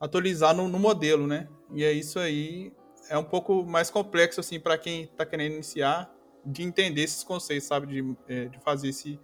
atualizar 0.00 0.54
no, 0.54 0.68
no 0.68 0.78
modelo, 0.78 1.26
né? 1.26 1.48
E 1.72 1.84
é 1.84 1.92
isso 1.92 2.18
aí. 2.18 2.72
É 3.08 3.16
um 3.16 3.24
pouco 3.24 3.64
mais 3.64 3.90
complexo, 3.90 4.40
assim, 4.40 4.58
para 4.58 4.76
quem 4.76 5.04
está 5.04 5.24
querendo 5.24 5.54
iniciar, 5.54 6.12
de 6.44 6.62
entender 6.62 7.02
esses 7.02 7.22
conceitos, 7.22 7.68
sabe? 7.68 7.86
De, 7.86 8.16
é, 8.28 8.46
de 8.46 8.58
fazer 8.60 8.88
esse. 8.88 9.18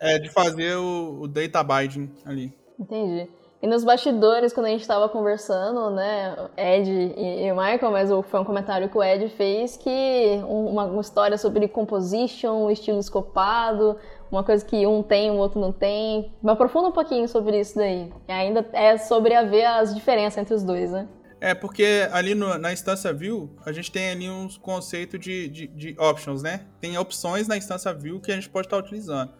É, 0.00 0.18
de 0.18 0.30
fazer 0.30 0.76
o, 0.76 1.22
o 1.22 1.28
data 1.28 1.62
binding 1.62 2.12
ali. 2.24 2.56
Entendi. 2.78 3.28
E 3.60 3.66
nos 3.66 3.82
bastidores, 3.82 4.52
quando 4.52 4.66
a 4.66 4.68
gente 4.68 4.82
estava 4.82 5.08
conversando, 5.08 5.90
né, 5.90 6.36
Ed 6.56 6.88
e, 6.90 7.46
e 7.46 7.52
o 7.52 7.56
Michael, 7.56 7.90
mas 7.90 8.08
foi 8.28 8.40
um 8.40 8.44
comentário 8.44 8.88
que 8.88 8.96
o 8.96 9.02
Ed 9.02 9.28
fez 9.30 9.76
que 9.76 10.40
uma, 10.46 10.84
uma 10.84 11.00
história 11.00 11.36
sobre 11.36 11.66
composition, 11.66 12.70
estilo 12.70 13.00
escopado, 13.00 13.98
uma 14.30 14.44
coisa 14.44 14.64
que 14.64 14.86
um 14.86 15.02
tem, 15.02 15.30
o 15.30 15.34
outro 15.34 15.60
não 15.60 15.72
tem. 15.72 16.32
Me 16.40 16.52
aprofunda 16.52 16.88
um 16.88 16.92
pouquinho 16.92 17.26
sobre 17.28 17.58
isso 17.58 17.76
daí. 17.76 18.12
E 18.28 18.32
ainda 18.32 18.64
é 18.72 18.96
sobre 18.96 19.34
a 19.34 19.42
ver 19.42 19.64
as 19.64 19.92
diferenças 19.92 20.38
entre 20.38 20.54
os 20.54 20.62
dois, 20.62 20.92
né? 20.92 21.08
É, 21.40 21.54
porque 21.54 22.08
ali 22.12 22.34
no, 22.34 22.58
na 22.58 22.72
instância 22.72 23.12
view, 23.12 23.50
a 23.64 23.72
gente 23.72 23.90
tem 23.90 24.10
ali 24.10 24.28
uns 24.28 24.56
conceitos 24.56 25.18
de, 25.18 25.48
de, 25.48 25.66
de, 25.68 25.96
options, 25.98 26.42
né? 26.42 26.66
Tem 26.80 26.96
opções 26.98 27.48
na 27.48 27.56
instância 27.56 27.92
view 27.92 28.20
que 28.20 28.30
a 28.30 28.34
gente 28.34 28.48
pode 28.48 28.66
estar 28.66 28.76
utilizando. 28.76 29.32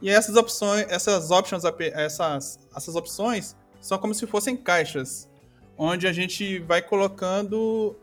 E 0.00 0.08
essas 0.08 0.36
opções, 0.36 0.86
essas 0.88 1.30
options, 1.30 1.62
essas, 1.64 2.58
essas 2.74 2.94
opções, 2.94 3.56
são 3.80 3.98
como 3.98 4.14
se 4.14 4.26
fossem 4.26 4.56
caixas, 4.56 5.28
onde 5.76 6.06
a 6.06 6.12
gente 6.12 6.58
vai 6.60 6.82
colocando 6.82 7.96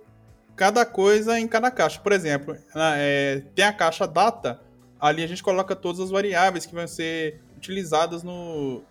cada 0.56 0.86
coisa 0.86 1.40
em 1.40 1.48
cada 1.48 1.70
caixa. 1.70 2.00
Por 2.00 2.12
exemplo, 2.12 2.58
é, 2.76 3.44
tem 3.54 3.64
a 3.64 3.72
caixa 3.72 4.08
data, 4.08 4.60
ali 5.00 5.24
a 5.24 5.28
gente 5.28 5.44
coloca 5.44 5.76
todas 5.76 6.02
as 6.02 6.10
variáveis 6.10 6.66
que 6.66 6.74
vão 6.74 6.88
ser 6.88 7.42
utilizadas 7.56 8.24
no, 8.24 8.84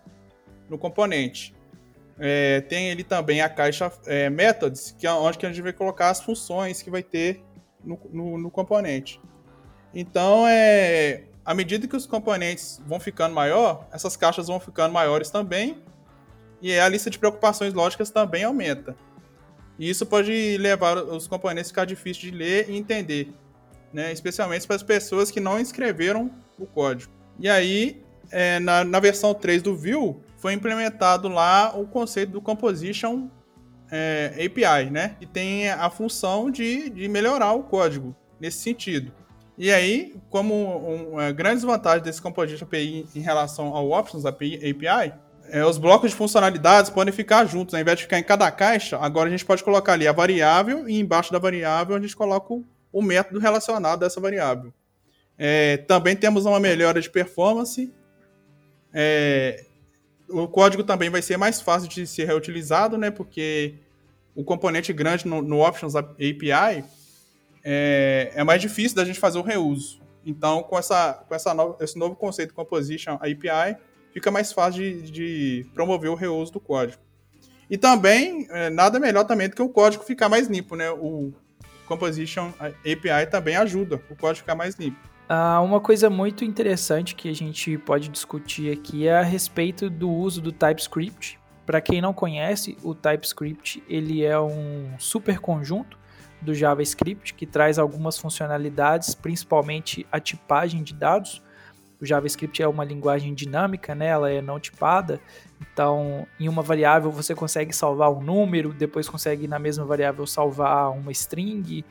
no 0.69 0.77
componente. 0.77 1.53
É, 2.19 2.61
tem 2.61 2.89
ali 2.89 3.03
também 3.03 3.41
a 3.41 3.49
caixa 3.49 3.91
é, 4.05 4.29
methods, 4.29 4.95
que 4.97 5.05
é 5.05 5.11
onde 5.11 5.45
a 5.45 5.49
gente 5.49 5.61
vai 5.61 5.73
colocar 5.73 6.09
as 6.09 6.21
funções 6.21 6.81
que 6.81 6.89
vai 6.89 7.03
ter 7.03 7.43
no, 7.83 7.99
no, 8.11 8.37
no 8.37 8.49
componente. 8.49 9.21
Então, 9.93 10.47
é, 10.47 11.23
à 11.45 11.53
medida 11.53 11.87
que 11.87 11.95
os 11.95 12.05
componentes 12.05 12.81
vão 12.85 12.99
ficando 12.99 13.35
maior, 13.35 13.87
essas 13.91 14.15
caixas 14.15 14.47
vão 14.47 14.59
ficando 14.59 14.93
maiores 14.93 15.29
também, 15.29 15.83
e 16.61 16.77
a 16.77 16.87
lista 16.89 17.09
de 17.09 17.19
preocupações 17.19 17.73
lógicas 17.73 18.09
também 18.09 18.43
aumenta. 18.43 18.95
E 19.79 19.89
isso 19.89 20.05
pode 20.05 20.57
levar 20.57 20.97
os 20.97 21.27
componentes 21.27 21.69
a 21.69 21.73
ficar 21.73 21.85
difíceis 21.85 22.17
de 22.17 22.31
ler 22.31 22.69
e 22.69 22.75
entender, 22.75 23.31
né? 23.93 24.11
especialmente 24.11 24.65
para 24.65 24.75
as 24.75 24.83
pessoas 24.83 25.29
que 25.29 25.39
não 25.39 25.59
escreveram 25.59 26.31
o 26.57 26.65
código. 26.65 27.11
E 27.39 27.47
aí, 27.47 28.01
é, 28.31 28.59
na, 28.59 28.83
na 28.83 28.99
versão 28.99 29.33
3 29.33 29.61
do 29.61 29.75
Vue, 29.75 30.15
foi 30.37 30.53
implementado 30.53 31.27
lá 31.27 31.77
o 31.77 31.85
conceito 31.85 32.31
do 32.31 32.41
Composition 32.41 33.29
é, 33.91 34.33
API, 34.45 34.89
né? 34.89 35.15
E 35.21 35.25
tem 35.25 35.69
a 35.69 35.89
função 35.89 36.49
de, 36.49 36.89
de 36.89 37.07
melhorar 37.07 37.53
o 37.53 37.63
código 37.63 38.15
nesse 38.39 38.57
sentido. 38.57 39.11
E 39.57 39.71
aí, 39.71 40.15
como 40.29 40.53
um, 40.53 41.13
uma 41.13 41.31
grande 41.31 41.65
vantagem 41.65 42.03
desse 42.03 42.21
Composition 42.21 42.65
API 42.65 43.07
em 43.15 43.19
relação 43.19 43.75
ao 43.75 43.91
Options 43.91 44.25
API 44.25 45.13
é, 45.49 45.65
os 45.65 45.77
blocos 45.77 46.11
de 46.11 46.15
funcionalidades 46.15 46.89
podem 46.89 47.13
ficar 47.13 47.45
juntos, 47.45 47.73
ao 47.73 47.81
invés 47.81 47.97
de 47.97 48.03
ficar 48.03 48.19
em 48.19 48.23
cada 48.23 48.49
caixa, 48.51 48.97
agora 48.97 49.27
a 49.27 49.31
gente 49.31 49.45
pode 49.45 49.63
colocar 49.63 49.93
ali 49.93 50.07
a 50.07 50.11
variável 50.11 50.87
e 50.87 50.99
embaixo 50.99 51.31
da 51.31 51.39
variável 51.39 51.95
a 51.95 51.99
gente 51.99 52.15
coloca 52.15 52.53
o, 52.53 52.65
o 52.91 53.01
método 53.01 53.39
relacionado 53.39 54.03
a 54.03 54.07
essa 54.07 54.19
variável. 54.19 54.73
É, 55.37 55.77
também 55.77 56.15
temos 56.15 56.45
uma 56.45 56.59
melhora 56.59 56.99
de 56.99 57.09
performance. 57.09 57.93
É, 58.93 59.65
o 60.29 60.47
código 60.47 60.83
também 60.83 61.09
vai 61.09 61.21
ser 61.21 61.37
mais 61.37 61.61
fácil 61.61 61.87
de 61.87 62.07
ser 62.07 62.25
reutilizado, 62.25 62.97
né? 62.97 63.11
Porque 63.11 63.75
o 64.35 64.43
componente 64.43 64.91
grande 64.91 65.27
no, 65.27 65.41
no 65.41 65.65
Options 65.65 65.95
API 65.95 66.83
é, 67.63 68.31
é, 68.33 68.43
mais 68.43 68.61
difícil 68.61 68.95
da 68.95 69.05
gente 69.05 69.19
fazer 69.19 69.37
o 69.37 69.43
reuso. 69.43 70.01
Então, 70.25 70.63
com, 70.63 70.77
essa, 70.77 71.25
com 71.27 71.35
essa 71.35 71.53
no, 71.53 71.77
esse 71.79 71.97
novo 71.97 72.15
conceito 72.15 72.53
Composition 72.53 73.13
API, 73.13 73.77
fica 74.17 74.31
mais 74.31 74.51
fácil 74.51 74.81
de, 74.81 75.11
de 75.11 75.65
promover 75.75 76.09
o 76.09 76.15
reuso 76.15 76.51
do 76.51 76.59
código. 76.59 76.99
E 77.69 77.77
também, 77.77 78.47
é, 78.49 78.67
nada 78.67 78.99
melhor 78.99 79.25
também 79.25 79.47
do 79.47 79.55
que 79.55 79.61
o 79.61 79.69
código 79.69 80.03
ficar 80.03 80.27
mais 80.27 80.47
limpo, 80.47 80.75
né? 80.75 80.89
O 80.89 81.31
Composition 81.85 82.51
API 82.59 83.27
também 83.29 83.55
ajuda 83.55 84.01
o 84.09 84.15
código 84.15 84.39
ficar 84.39 84.55
mais 84.55 84.73
limpo. 84.75 84.97
Ah, 85.29 85.61
uma 85.61 85.79
coisa 85.79 86.09
muito 86.09 86.43
interessante 86.43 87.13
que 87.13 87.29
a 87.29 87.35
gente 87.35 87.77
pode 87.77 88.09
discutir 88.09 88.71
aqui 88.71 89.07
é 89.07 89.19
a 89.19 89.21
respeito 89.21 89.87
do 89.87 90.09
uso 90.09 90.41
do 90.41 90.51
TypeScript. 90.51 91.39
Para 91.63 91.79
quem 91.79 92.01
não 92.01 92.11
conhece, 92.11 92.75
o 92.81 92.95
TypeScript 92.95 93.83
ele 93.87 94.25
é 94.25 94.39
um 94.39 94.95
super 94.97 95.37
conjunto 95.37 95.99
do 96.41 96.55
JavaScript 96.55 97.35
que 97.35 97.45
traz 97.45 97.77
algumas 97.77 98.17
funcionalidades, 98.17 99.13
principalmente 99.13 100.07
a 100.11 100.19
tipagem 100.19 100.81
de 100.81 100.95
dados, 100.95 101.43
o 101.99 102.05
JavaScript 102.05 102.61
é 102.61 102.67
uma 102.67 102.83
linguagem 102.83 103.33
dinâmica, 103.33 103.95
né? 103.95 104.07
Ela 104.07 104.31
é 104.31 104.41
não 104.41 104.59
tipada. 104.59 105.19
Então, 105.59 106.27
em 106.39 106.47
uma 106.47 106.61
variável 106.61 107.11
você 107.11 107.33
consegue 107.33 107.73
salvar 107.73 108.11
um 108.11 108.21
número, 108.21 108.71
depois 108.71 109.09
consegue 109.09 109.47
na 109.47 109.57
mesma 109.57 109.85
variável 109.85 110.25
salvar 110.27 110.91
uma 110.91 111.11
string. 111.11 111.83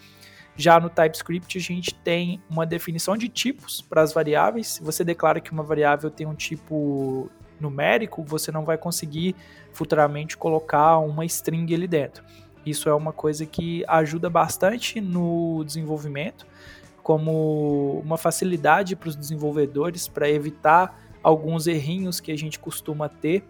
Já 0.56 0.80
no 0.80 0.88
TypeScript 0.88 1.58
a 1.58 1.60
gente 1.60 1.94
tem 1.94 2.40
uma 2.48 2.64
definição 2.64 3.16
de 3.16 3.28
tipos 3.28 3.82
para 3.82 4.02
as 4.02 4.12
variáveis. 4.12 4.68
Se 4.68 4.82
você 4.82 5.04
declara 5.04 5.40
que 5.40 5.52
uma 5.52 5.62
variável 5.62 6.10
tem 6.10 6.26
um 6.26 6.34
tipo 6.34 7.28
numérico, 7.60 8.22
você 8.22 8.52
não 8.52 8.64
vai 8.64 8.78
conseguir 8.78 9.34
futuramente 9.72 10.36
colocar 10.36 10.98
uma 10.98 11.24
string 11.24 11.74
ali 11.74 11.86
dentro. 11.86 12.24
Isso 12.64 12.88
é 12.88 12.94
uma 12.94 13.12
coisa 13.12 13.44
que 13.46 13.84
ajuda 13.86 14.28
bastante 14.28 15.00
no 15.00 15.62
desenvolvimento 15.64 16.46
como 17.06 18.02
uma 18.04 18.18
facilidade 18.18 18.96
para 18.96 19.08
os 19.08 19.14
desenvolvedores 19.14 20.08
para 20.08 20.28
evitar 20.28 21.00
alguns 21.22 21.68
errinhos 21.68 22.18
que 22.18 22.32
a 22.32 22.36
gente 22.36 22.58
costuma 22.58 23.08
ter, 23.08 23.44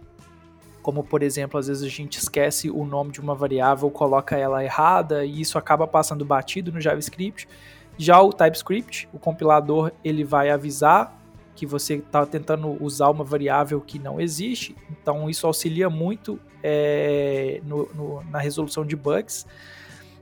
como 0.83 1.03
por 1.03 1.23
exemplo, 1.23 1.59
às 1.59 1.67
vezes 1.67 1.83
a 1.83 1.89
gente 1.89 2.19
esquece 2.19 2.69
o 2.69 2.85
nome 2.85 3.13
de 3.13 3.19
uma 3.19 3.35
variável, 3.35 3.91
coloca 3.91 4.37
ela 4.37 4.63
errada 4.63 5.25
e 5.25 5.41
isso 5.41 5.57
acaba 5.57 5.87
passando 5.87 6.23
batido 6.23 6.71
no 6.71 6.79
JavaScript. 6.83 7.49
Já 7.97 8.21
o 8.21 8.31
TypeScript, 8.31 9.09
o 9.11 9.19
compilador, 9.19 9.91
ele 10.05 10.23
vai 10.23 10.51
avisar 10.51 11.19
que 11.55 11.65
você 11.65 11.95
está 11.95 12.27
tentando 12.27 12.77
usar 12.85 13.09
uma 13.09 13.25
variável 13.25 13.81
que 13.81 13.99
não 13.99 14.21
existe, 14.21 14.77
então 14.91 15.31
isso 15.31 15.47
auxilia 15.47 15.89
muito 15.89 16.39
é, 16.63 17.63
no, 17.65 17.89
no, 17.95 18.23
na 18.25 18.39
resolução 18.39 18.85
de 18.85 18.95
bugs. 18.95 19.47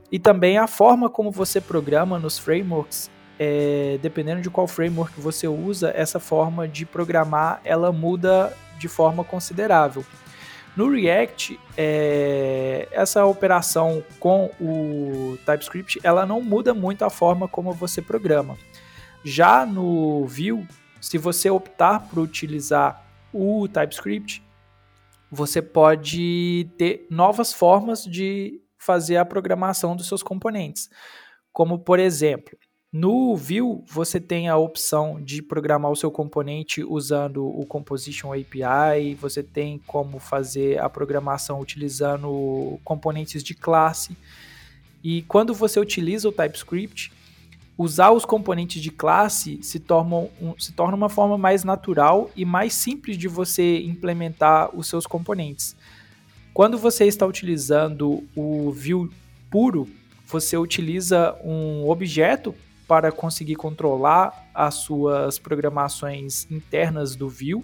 E 0.09 0.17
também 0.17 0.57
a 0.57 0.67
forma 0.67 1.09
como 1.09 1.31
você 1.31 1.59
programa 1.59 2.17
nos 2.17 2.37
frameworks 2.37 3.13
é, 3.39 3.99
dependendo 4.01 4.41
de 4.41 4.49
qual 4.49 4.67
framework 4.67 5.19
você 5.19 5.47
usa, 5.47 5.91
essa 5.95 6.19
forma 6.19 6.67
de 6.67 6.85
programar 6.85 7.61
ela 7.63 7.91
muda 7.91 8.55
de 8.77 8.87
forma 8.87 9.23
considerável. 9.23 10.05
No 10.75 10.91
React, 10.91 11.57
é, 11.77 12.87
essa 12.91 13.25
operação 13.25 14.03
com 14.19 14.51
o 14.59 15.37
TypeScript 15.45 15.99
ela 16.03 16.25
não 16.25 16.41
muda 16.41 16.73
muito 16.73 17.05
a 17.05 17.09
forma 17.09 17.47
como 17.47 17.71
você 17.71 18.01
programa. 18.01 18.57
Já 19.23 19.65
no 19.65 20.25
Vue, 20.25 20.67
se 20.99 21.17
você 21.17 21.49
optar 21.49 22.07
por 22.07 22.19
utilizar 22.19 23.05
o 23.33 23.67
TypeScript, 23.67 24.43
você 25.31 25.61
pode 25.61 26.69
ter 26.77 27.07
novas 27.09 27.53
formas 27.53 28.03
de 28.03 28.61
fazer 28.77 29.17
a 29.17 29.25
programação 29.25 29.95
dos 29.95 30.07
seus 30.07 30.21
componentes. 30.21 30.89
Como, 31.51 31.79
por 31.79 31.99
exemplo, 31.99 32.57
No 32.97 33.35
Vue, 33.35 33.83
você 33.85 34.21
tem 34.21 34.47
a 34.47 34.55
opção 34.55 35.21
de 35.21 35.41
programar 35.41 35.91
o 35.91 35.97
seu 35.97 36.09
componente 36.09 36.81
usando 36.81 37.45
o 37.45 37.65
Composition 37.65 38.31
API, 38.31 39.15
você 39.15 39.43
tem 39.43 39.81
como 39.85 40.17
fazer 40.17 40.79
a 40.79 40.87
programação 40.87 41.59
utilizando 41.59 42.79
componentes 42.85 43.43
de 43.43 43.53
classe. 43.53 44.15
E 45.03 45.23
quando 45.23 45.53
você 45.53 45.77
utiliza 45.77 46.29
o 46.29 46.31
TypeScript, 46.31 47.11
usar 47.77 48.11
os 48.11 48.23
componentes 48.23 48.81
de 48.81 48.91
classe 48.91 49.59
se 49.61 49.77
torna, 49.77 50.29
um, 50.41 50.57
se 50.57 50.71
torna 50.71 50.95
uma 50.95 51.09
forma 51.09 51.37
mais 51.37 51.65
natural 51.65 52.31
e 52.33 52.45
mais 52.45 52.73
simples 52.73 53.17
de 53.17 53.27
você 53.27 53.77
implementar 53.81 54.73
os 54.73 54.87
seus 54.87 55.05
componentes. 55.05 55.75
Quando 56.53 56.77
você 56.77 57.03
está 57.03 57.25
utilizando 57.25 58.23
o 58.33 58.71
Vue 58.71 59.11
puro, 59.51 59.85
você 60.25 60.55
utiliza 60.55 61.35
um 61.43 61.89
objeto 61.89 62.55
para 62.87 63.11
conseguir 63.11 63.55
controlar 63.55 64.49
as 64.53 64.75
suas 64.75 65.39
programações 65.39 66.49
internas 66.51 67.15
do 67.15 67.29
Vue. 67.29 67.63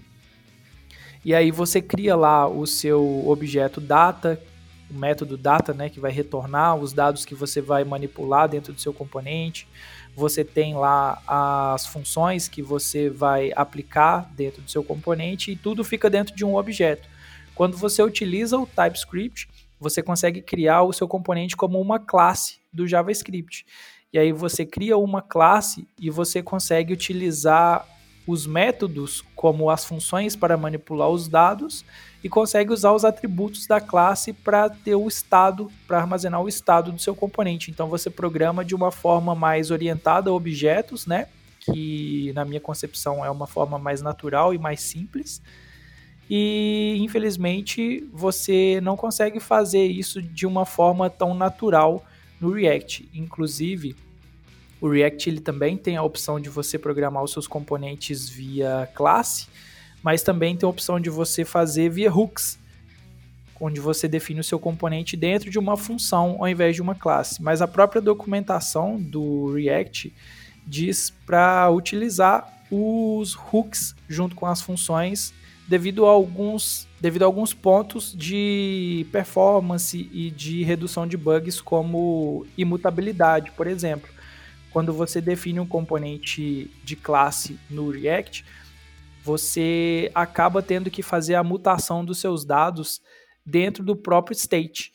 E 1.23 1.36
aí 1.36 1.51
você 1.51 1.81
cria 1.81 2.15
lá 2.15 2.47
o 2.47 2.65
seu 2.65 3.27
objeto 3.27 3.79
data, 3.79 4.41
o 4.89 4.93
método 4.93 5.38
data, 5.38 5.73
né, 5.73 5.89
que 5.89 5.99
vai 5.99 6.12
retornar 6.12 6.75
os 6.75 6.91
dados 6.93 7.23
que 7.23 7.36
você 7.36 7.62
vai 7.62 7.84
manipular 7.84 8.49
dentro 8.49 8.73
do 8.73 8.81
seu 8.81 8.93
componente. 8.93 9.67
Você 10.15 10.43
tem 10.43 10.73
lá 10.73 11.21
as 11.27 11.86
funções 11.86 12.47
que 12.47 12.62
você 12.62 13.10
vai 13.10 13.51
aplicar 13.55 14.29
dentro 14.36 14.62
do 14.62 14.69
seu 14.69 14.84
componente 14.84 15.51
e 15.51 15.55
tudo 15.55 15.84
fica 15.84 16.10
dentro 16.10 16.36
de 16.36 16.43
um 16.43 16.55
objeto. 16.55 17.07
Quando 17.53 17.77
você 17.77 18.01
utiliza 18.01 18.57
o 18.57 18.65
TypeScript, 18.65 19.47
você 19.79 20.01
consegue 20.03 20.41
criar 20.41 20.84
o 20.84 20.93
seu 20.93 21.07
componente 21.07 21.55
como 21.55 21.79
uma 21.79 21.99
classe 21.99 22.60
do 22.73 22.88
JavaScript. 22.88 23.65
E 24.13 24.19
aí 24.19 24.32
você 24.32 24.65
cria 24.65 24.97
uma 24.97 25.21
classe 25.21 25.88
e 26.00 26.10
você 26.10 26.43
consegue 26.43 26.93
utilizar 26.93 27.88
os 28.28 28.45
métodos 28.45 29.24
como 29.36 29.69
as 29.69 29.86
funções 29.86 30.36
para 30.36 30.58
manipular 30.58 31.10
os 31.10 31.28
dados 31.28 31.84
e 32.24 32.30
consegue 32.30 32.71
usar 32.71 32.91
os 32.91 33.04
atributos 33.04 33.65
da 33.65 33.82
classe 33.82 34.32
para 34.32 34.69
ter 34.69 34.95
o 34.95 35.08
estado, 35.08 35.71
para 35.88 36.00
armazenar 36.00 36.41
o 36.41 36.47
estado 36.47 36.91
do 36.91 37.00
seu 37.00 37.15
componente. 37.15 37.71
Então 37.71 37.88
você 37.88 38.10
programa 38.10 38.63
de 38.63 38.76
uma 38.76 38.91
forma 38.91 39.34
mais 39.34 39.71
orientada 39.71 40.30
a 40.30 40.34
objetos, 40.34 41.08
né? 41.08 41.28
Que 41.60 42.32
na 42.36 42.45
minha 42.45 42.60
concepção 42.60 43.26
é 43.26 43.30
uma 43.30 43.47
forma 43.47 43.80
mais 43.80 44.02
natural 44.02 44.54
e 44.54 44.60
mais 44.60 44.82
simples. 44.82 45.41
E 46.30 46.97
infelizmente 47.00 48.08
você 48.13 48.80
não 48.82 48.95
consegue 48.95 49.39
fazer 49.39 49.86
isso 49.86 50.21
de 50.21 50.45
uma 50.45 50.65
forma 50.65 51.10
tão 51.10 51.34
natural 51.34 52.06
no 52.41 52.51
React. 52.51 53.08
Inclusive, 53.13 53.95
o 54.82 54.89
React 54.89 55.30
ele 55.30 55.39
também 55.39 55.77
tem 55.77 55.95
a 55.95 56.04
opção 56.04 56.39
de 56.39 56.49
você 56.49 56.80
programar 56.80 57.23
os 57.23 57.32
seus 57.32 57.47
componentes 57.47 58.27
via 58.27 58.89
classe, 58.95 59.47
mas 60.01 60.23
também 60.23 60.58
tem 60.58 60.65
a 60.65 60.69
opção 60.69 60.99
de 60.99 61.10
você 61.10 61.45
fazer 61.45 61.89
via 61.89 62.12
hooks, 62.12 62.58
onde 63.60 63.80
você 63.80 64.08
define 64.08 64.39
o 64.39 64.43
seu 64.43 64.58
componente 64.58 65.15
dentro 65.15 65.51
de 65.51 65.60
uma 65.60 65.77
função 65.77 66.38
ao 66.39 66.49
invés 66.49 66.75
de 66.75 66.82
uma 66.82 66.95
classe. 66.95 67.43
Mas 67.43 67.62
a 67.62 67.67
própria 67.67 68.01
documentação 68.01 68.99
do 68.99 69.54
React 69.54 70.12
diz 70.65 71.12
para 71.27 71.69
utilizar 71.69 72.65
os 72.71 73.36
hooks 73.36 73.95
junto 74.10 74.36
com 74.36 74.47
as 74.47 74.62
funções 74.62 75.32
devido 75.71 76.05
a 76.05 76.10
alguns 76.10 76.86
devido 76.99 77.23
a 77.23 77.25
alguns 77.25 77.53
pontos 77.53 78.13
de 78.13 79.07
performance 79.10 79.97
e 80.12 80.29
de 80.29 80.63
redução 80.63 81.07
de 81.07 81.15
bugs, 81.15 81.62
como 81.62 82.45
imutabilidade, 82.57 83.51
por 83.51 83.65
exemplo. 83.67 84.10
Quando 84.69 84.91
você 84.91 85.21
define 85.21 85.62
um 85.62 85.65
componente 85.65 86.69
de 86.84 86.95
classe 86.97 87.57
no 87.69 87.89
React, 87.89 88.45
você 89.23 90.12
acaba 90.13 90.62
tendo 90.62 90.91
que 90.91 91.01
fazer 91.01 91.36
a 91.36 91.43
mutação 91.43 92.03
dos 92.03 92.19
seus 92.19 92.43
dados 92.43 93.01
dentro 93.45 93.81
do 93.81 93.95
próprio 93.95 94.36
state. 94.36 94.91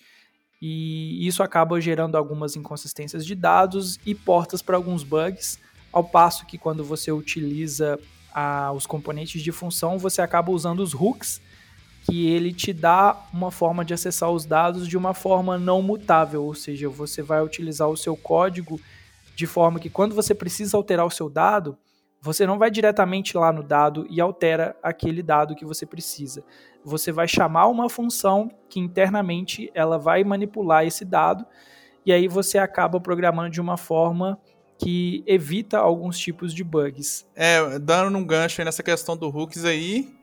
E 0.60 1.26
isso 1.26 1.42
acaba 1.42 1.80
gerando 1.80 2.16
algumas 2.16 2.54
inconsistências 2.54 3.24
de 3.24 3.34
dados 3.34 3.98
e 4.04 4.14
portas 4.14 4.60
para 4.60 4.76
alguns 4.76 5.02
bugs, 5.02 5.58
ao 5.90 6.04
passo 6.04 6.44
que 6.46 6.58
quando 6.58 6.84
você 6.84 7.10
utiliza 7.10 7.98
a, 8.38 8.70
os 8.72 8.87
componentes 8.87 9.40
de 9.40 9.51
função, 9.51 9.96
você 9.96 10.20
acaba 10.20 10.53
usando 10.53 10.81
os 10.81 10.92
hooks, 10.92 11.40
que 12.05 12.29
ele 12.29 12.53
te 12.53 12.70
dá 12.70 13.18
uma 13.33 13.51
forma 13.51 13.83
de 13.83 13.94
acessar 13.94 14.31
os 14.31 14.44
dados 14.44 14.87
de 14.87 14.96
uma 14.96 15.14
forma 15.14 15.57
não 15.57 15.81
mutável, 15.81 16.44
ou 16.44 16.55
seja, 16.55 16.87
você 16.87 17.22
vai 17.22 17.42
utilizar 17.42 17.88
o 17.88 17.96
seu 17.96 18.14
código 18.14 18.79
de 19.35 19.46
forma 19.46 19.81
que 19.81 19.88
quando 19.88 20.14
você 20.14 20.35
precisa 20.35 20.77
alterar 20.77 21.07
o 21.07 21.11
seu 21.11 21.31
dado, 21.31 21.79
você 22.20 22.46
não 22.46 22.59
vai 22.59 22.70
diretamente 22.70 23.38
lá 23.38 23.51
no 23.51 23.62
dado 23.62 24.07
e 24.11 24.20
altera 24.20 24.77
aquele 24.83 25.22
dado 25.22 25.57
que 25.57 25.64
você 25.64 25.87
precisa. 25.87 26.44
Você 26.85 27.11
vai 27.11 27.27
chamar 27.27 27.68
uma 27.68 27.88
função 27.88 28.51
que 28.68 28.79
internamente 28.79 29.70
ela 29.75 29.99
vai 29.99 30.22
manipular 30.25 30.85
esse 30.87 31.05
dado 31.05 31.46
e 32.05 32.12
aí 32.12 32.29
você 32.29 32.59
acaba 32.59 33.01
programando 33.01 33.51
de 33.51 33.61
uma 33.61 33.77
forma 33.77 34.38
que 34.78 35.24
evita 35.26 35.78
alguns 35.78 36.18
tipos 36.18 36.52
de 36.54 36.62
bugs. 36.62 37.26
É, 37.34 37.78
dando 37.78 38.16
um 38.18 38.24
gancho 38.24 38.62
nessa 38.62 38.82
questão 38.82 39.16
do 39.16 39.28
hooks 39.28 39.64
aí, 39.64 40.14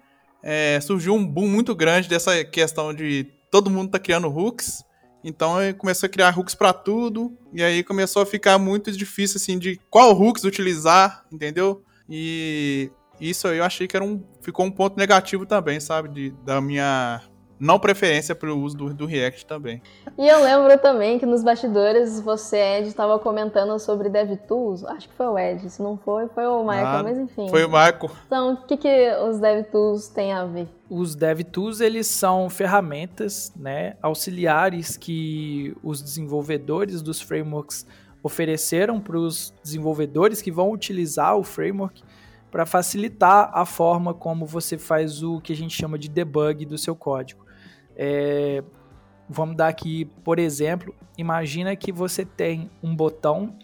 é, 0.42 0.80
surgiu 0.82 1.16
um 1.16 1.26
boom 1.26 1.48
muito 1.48 1.74
grande 1.74 2.08
dessa 2.08 2.44
questão 2.44 2.94
de 2.94 3.28
todo 3.50 3.70
mundo 3.70 3.92
tá 3.92 4.00
criando 4.00 4.28
hooks. 4.28 4.84
Então 5.24 5.56
começou 5.78 6.08
a 6.08 6.10
criar 6.10 6.38
hooks 6.38 6.54
para 6.54 6.74
tudo. 6.74 7.38
E 7.54 7.64
aí 7.64 7.84
começou 7.84 8.22
a 8.22 8.26
ficar 8.26 8.58
muito 8.60 8.92
difícil 8.92 9.38
assim 9.38 9.58
de 9.58 9.80
qual 9.90 10.12
hooks 10.12 10.44
utilizar, 10.44 11.26
entendeu? 11.32 11.82
E 12.10 12.92
isso 13.22 13.48
eu 13.48 13.64
achei 13.64 13.88
que 13.88 13.96
era 13.96 14.04
um, 14.04 14.22
ficou 14.42 14.66
um 14.66 14.72
ponto 14.72 14.98
negativo 14.98 15.46
também, 15.46 15.80
sabe? 15.80 16.10
De, 16.10 16.32
da 16.44 16.60
minha 16.60 17.22
não 17.60 17.80
preferência 17.80 18.36
para 18.36 18.54
o 18.54 18.60
uso 18.60 18.76
do, 18.76 18.94
do, 18.94 19.06
React 19.06 19.46
também. 19.46 19.82
E 20.18 20.28
eu 20.28 20.42
lembro 20.44 20.78
também 20.80 21.20
que 21.20 21.26
nos 21.26 21.44
bastidores 21.44 22.20
você, 22.20 22.58
Ed, 22.58 22.88
estava 22.88 23.18
comentando 23.20 23.78
sobre 23.80 24.10
DevTools. 24.10 24.84
Acho 24.86 25.08
que 25.08 25.16
foi 25.16 25.28
o 25.28 25.38
Ed, 25.38 25.70
se 25.70 25.82
não 25.82 25.98
foi, 25.98 26.28
foi 26.28 26.46
o 26.46 26.64
Michael, 26.64 26.86
ah, 26.86 27.04
mas 27.04 27.18
enfim. 27.18 27.48
Foi 27.50 27.64
o 27.64 27.70
Michael. 27.70 28.12
Então, 28.26 28.54
o 28.54 28.58
que, 28.66 28.78
que 28.78 29.12
os 29.28 29.40
DevTools 29.40 30.08
têm 30.10 30.34
a 30.34 30.46
ver? 30.46 30.68
Os 30.90 31.16
DevTools, 31.16 31.80
eles 31.80 32.08
são 32.08 32.50
ferramentas 32.50 33.54
né, 33.56 33.96
auxiliares 34.02 34.98
que 34.98 35.76
os 35.84 36.02
desenvolvedores 36.02 37.02
dos 37.02 37.22
frameworks 37.22 37.86
ofereceram 38.22 39.02
para 39.02 39.18
os 39.18 39.54
desenvolvedores 39.64 40.42
que 40.42 40.52
vão 40.52 40.72
utilizar 40.72 41.36
o 41.38 41.44
framework 41.44 42.02
para 42.50 42.66
facilitar 42.66 43.50
a 43.52 43.66
forma 43.66 44.14
como 44.14 44.46
você 44.46 44.78
faz 44.78 45.24
o 45.24 45.42
que 45.42 45.52
a 45.52 45.56
gente 45.56 45.76
chama 45.76 45.98
de 45.98 46.08
debug 46.08 46.66
do 46.66 46.78
seu 46.78 46.96
código. 46.96 47.43
É, 47.96 48.64
vamos 49.30 49.56
dar 49.56 49.68
aqui, 49.68 50.06
por 50.24 50.40
exemplo, 50.40 50.96
imagina 51.18 51.76
que 51.76 51.92
você 51.92 52.26
tem 52.26 52.70
um 52.82 52.96
botão 52.96 53.56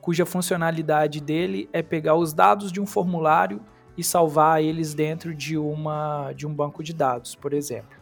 cuja 0.00 0.24
funcionalidade 0.24 1.20
dele 1.20 1.68
é 1.72 1.82
pegar 1.82 2.14
os 2.14 2.32
dados 2.32 2.70
de 2.70 2.80
um 2.80 2.86
formulário 2.86 3.60
e 3.98 4.04
salvar 4.04 4.62
eles 4.62 4.94
dentro 4.94 5.34
de, 5.34 5.58
uma, 5.58 6.32
de 6.32 6.46
um 6.46 6.54
banco 6.54 6.82
de 6.82 6.92
dados, 6.92 7.34
por 7.34 7.52
exemplo. 7.52 7.98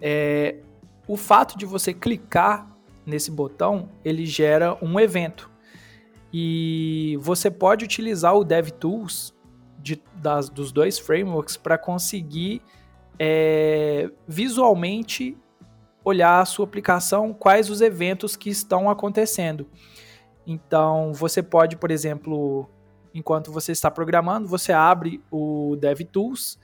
É, 0.00 0.56
o 1.08 1.16
fato 1.16 1.56
de 1.56 1.64
você 1.64 1.94
clicar 1.94 2.70
nesse 3.06 3.30
botão, 3.30 3.88
ele 4.04 4.26
gera 4.26 4.76
um 4.82 5.00
evento. 5.00 5.50
E 6.32 7.16
você 7.20 7.50
pode 7.50 7.84
utilizar 7.84 8.34
o 8.34 8.44
DevTools 8.44 9.34
de, 9.78 10.02
das, 10.16 10.48
dos 10.48 10.72
dois 10.72 10.98
frameworks 10.98 11.56
para 11.56 11.78
conseguir 11.78 12.60
é, 13.18 14.10
visualmente 14.26 15.36
olhar 16.04 16.40
a 16.40 16.44
sua 16.44 16.64
aplicação, 16.64 17.32
quais 17.32 17.70
os 17.70 17.80
eventos 17.80 18.36
que 18.36 18.50
estão 18.50 18.90
acontecendo. 18.90 19.66
Então, 20.46 21.12
você 21.14 21.42
pode, 21.42 21.76
por 21.76 21.90
exemplo, 21.90 22.68
enquanto 23.14 23.50
você 23.50 23.72
está 23.72 23.90
programando, 23.90 24.46
você 24.46 24.72
abre 24.72 25.22
o 25.30 25.76
DevTools, 25.80 26.58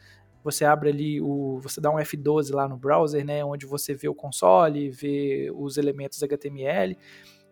você 0.44 0.64
abre 0.64 0.90
ali 0.90 1.20
o, 1.20 1.58
você 1.62 1.80
dá 1.80 1.90
um 1.90 1.96
F12 1.96 2.54
lá 2.54 2.68
no 2.68 2.76
browser, 2.76 3.24
né, 3.24 3.44
onde 3.44 3.64
você 3.66 3.94
vê 3.94 4.08
o 4.08 4.14
console, 4.14 4.90
vê 4.90 5.50
os 5.54 5.78
elementos 5.78 6.22
HTML, 6.22 6.96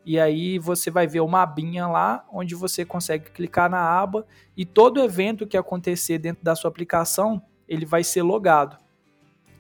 e 0.05 0.19
aí 0.19 0.59
você 0.59 0.91
vai 0.91 1.07
ver 1.07 1.21
uma 1.21 1.43
abinha 1.43 1.87
lá, 1.87 2.27
onde 2.33 2.55
você 2.55 2.85
consegue 2.85 3.31
clicar 3.31 3.71
na 3.71 3.79
aba 3.79 4.27
e 4.57 4.65
todo 4.65 5.03
evento 5.03 5.47
que 5.47 5.57
acontecer 5.57 6.19
dentro 6.19 6.43
da 6.43 6.55
sua 6.55 6.71
aplicação, 6.71 7.43
ele 7.67 7.85
vai 7.85 8.03
ser 8.03 8.23
logado. 8.23 8.79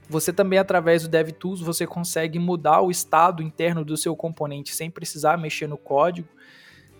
Você 0.08 0.32
também, 0.32 0.58
através 0.58 1.02
do 1.02 1.08
DevTools, 1.08 1.60
você 1.60 1.86
consegue 1.86 2.38
mudar 2.38 2.80
o 2.80 2.90
estado 2.90 3.42
interno 3.42 3.84
do 3.84 3.96
seu 3.96 4.16
componente 4.16 4.74
sem 4.74 4.90
precisar 4.90 5.36
mexer 5.36 5.66
no 5.66 5.76
código. 5.76 6.28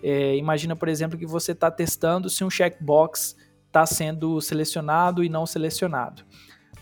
É, 0.03 0.35
imagina, 0.35 0.75
por 0.75 0.87
exemplo, 0.87 1.17
que 1.17 1.25
você 1.25 1.53
está 1.53 1.71
testando 1.71 2.29
se 2.29 2.43
um 2.43 2.49
checkbox 2.49 3.35
está 3.67 3.85
sendo 3.85 4.39
selecionado 4.39 5.23
e 5.23 5.29
não 5.29 5.45
selecionado. 5.45 6.23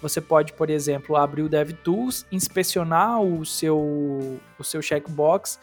Você 0.02 0.22
pode, 0.22 0.54
por 0.54 0.70
exemplo, 0.70 1.16
abrir 1.16 1.42
o 1.42 1.50
DevTools, 1.50 2.26
inspecionar 2.32 3.22
o 3.22 3.46
seu, 3.46 4.40
o 4.60 4.64
seu 4.64 4.82
checkbox 4.82 5.60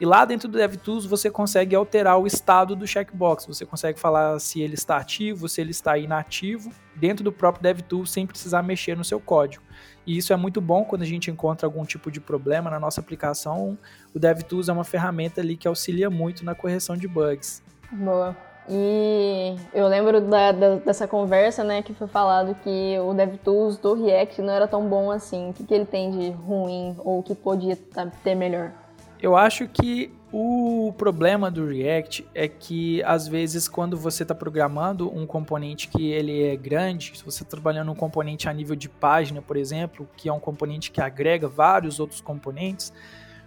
E 0.00 0.06
lá 0.06 0.24
dentro 0.24 0.48
do 0.48 0.56
DevTools 0.56 1.06
você 1.06 1.30
consegue 1.30 1.74
alterar 1.74 2.18
o 2.18 2.26
estado 2.26 2.76
do 2.76 2.86
checkbox. 2.86 3.46
Você 3.46 3.66
consegue 3.66 3.98
falar 3.98 4.38
se 4.38 4.60
ele 4.60 4.74
está 4.74 4.96
ativo, 4.96 5.48
se 5.48 5.60
ele 5.60 5.72
está 5.72 5.98
inativo, 5.98 6.70
dentro 6.94 7.24
do 7.24 7.32
próprio 7.32 7.62
DevTools 7.62 8.10
sem 8.10 8.26
precisar 8.26 8.62
mexer 8.62 8.96
no 8.96 9.04
seu 9.04 9.18
código. 9.18 9.64
E 10.08 10.16
isso 10.16 10.32
é 10.32 10.36
muito 10.36 10.58
bom 10.58 10.84
quando 10.84 11.02
a 11.02 11.04
gente 11.04 11.30
encontra 11.30 11.66
algum 11.66 11.84
tipo 11.84 12.10
de 12.10 12.18
problema 12.18 12.70
na 12.70 12.80
nossa 12.80 12.98
aplicação. 12.98 13.76
O 14.14 14.18
DevTools 14.18 14.70
é 14.70 14.72
uma 14.72 14.82
ferramenta 14.82 15.42
ali 15.42 15.54
que 15.54 15.68
auxilia 15.68 16.08
muito 16.08 16.46
na 16.46 16.54
correção 16.54 16.96
de 16.96 17.06
bugs. 17.06 17.62
Boa. 17.92 18.34
E 18.70 19.54
eu 19.74 19.86
lembro 19.86 20.22
da, 20.22 20.50
da, 20.52 20.76
dessa 20.76 21.06
conversa, 21.06 21.62
né, 21.62 21.82
que 21.82 21.92
foi 21.92 22.08
falado 22.08 22.54
que 22.54 22.98
o 22.98 23.12
DevTools 23.12 23.76
do 23.76 23.92
React 24.02 24.40
não 24.40 24.54
era 24.54 24.66
tão 24.66 24.88
bom 24.88 25.10
assim. 25.10 25.50
O 25.50 25.52
que, 25.52 25.62
que 25.62 25.74
ele 25.74 25.84
tem 25.84 26.10
de 26.10 26.30
ruim 26.30 26.96
ou 27.00 27.18
o 27.18 27.22
que 27.22 27.34
podia 27.34 27.76
ter 28.24 28.34
melhor? 28.34 28.72
Eu 29.20 29.36
acho 29.36 29.66
que 29.66 30.12
o 30.32 30.92
problema 30.96 31.50
do 31.50 31.66
React 31.66 32.26
é 32.34 32.46
que 32.46 33.02
às 33.02 33.26
vezes 33.26 33.66
quando 33.66 33.96
você 33.96 34.22
está 34.22 34.34
programando 34.34 35.12
um 35.12 35.26
componente 35.26 35.88
que 35.88 36.10
ele 36.10 36.42
é 36.42 36.56
grande, 36.56 37.12
se 37.16 37.24
você 37.24 37.42
está 37.42 37.56
trabalhando 37.56 37.90
um 37.90 37.94
componente 37.94 38.48
a 38.48 38.52
nível 38.52 38.76
de 38.76 38.88
página, 38.88 39.40
por 39.40 39.56
exemplo, 39.56 40.08
que 40.16 40.28
é 40.28 40.32
um 40.32 40.38
componente 40.38 40.90
que 40.90 41.00
agrega 41.00 41.48
vários 41.48 41.98
outros 41.98 42.20
componentes, 42.20 42.92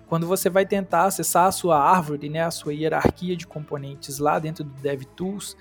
quando 0.08 0.28
você 0.28 0.50
vai 0.50 0.66
tentar 0.66 1.06
acessar 1.06 1.46
a 1.46 1.52
sua 1.52 1.80
árvore, 1.80 2.28
né, 2.28 2.42
a 2.42 2.52
sua 2.52 2.74
hierarquia 2.74 3.38
de 3.38 3.48
componentes 3.48 4.18
lá 4.18 4.40
dentro 4.40 4.64
do 4.64 4.74
DevTools, 4.82 5.56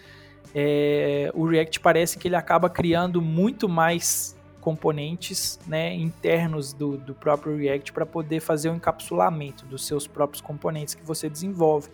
é, 0.53 1.31
o 1.35 1.47
React 1.47 1.79
parece 1.79 2.19
que 2.19 2.27
ele 2.27 2.35
acaba 2.35 2.69
criando 2.69 3.23
muito 3.23 3.69
mais 3.69 4.37
componentes 4.61 5.59
né, 5.67 5.95
internos 5.95 6.73
do, 6.73 6.97
do 6.97 7.15
próprio 7.15 7.57
React 7.57 7.93
para 7.93 8.05
poder 8.05 8.41
fazer 8.41 8.69
o 8.69 8.75
encapsulamento 8.75 9.65
dos 9.65 9.87
seus 9.87 10.07
próprios 10.07 10.41
componentes 10.41 10.95
que 10.95 11.03
você 11.03 11.29
desenvolve. 11.29 11.89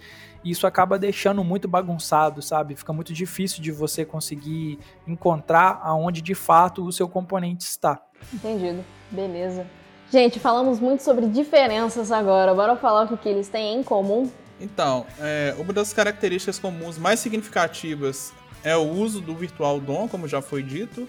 E 0.44 0.50
isso 0.50 0.66
acaba 0.66 0.98
deixando 0.98 1.42
muito 1.42 1.66
bagunçado, 1.66 2.42
sabe? 2.42 2.76
Fica 2.76 2.92
muito 2.92 3.12
difícil 3.12 3.62
de 3.62 3.70
você 3.72 4.04
conseguir 4.04 4.78
encontrar 5.06 5.80
aonde 5.82 6.20
de 6.20 6.34
fato 6.34 6.84
o 6.84 6.92
seu 6.92 7.08
componente 7.08 7.64
está. 7.64 8.00
Entendido. 8.32 8.84
Beleza. 9.10 9.66
Gente, 10.10 10.38
falamos 10.38 10.78
muito 10.78 11.02
sobre 11.02 11.26
diferenças 11.26 12.12
agora. 12.12 12.54
Bora 12.54 12.76
falar 12.76 13.04
o 13.04 13.08
que, 13.08 13.16
que 13.16 13.28
eles 13.28 13.48
têm 13.48 13.80
em 13.80 13.82
comum? 13.82 14.30
Então, 14.60 15.04
é, 15.18 15.54
uma 15.58 15.72
das 15.72 15.92
características 15.92 16.58
comuns 16.58 16.96
mais 16.96 17.20
significativas 17.20 18.32
é 18.62 18.76
o 18.76 18.82
uso 18.82 19.20
do 19.20 19.34
Virtual 19.34 19.80
DOM, 19.80 20.08
como 20.08 20.26
já 20.26 20.40
foi 20.40 20.62
dito, 20.62 21.08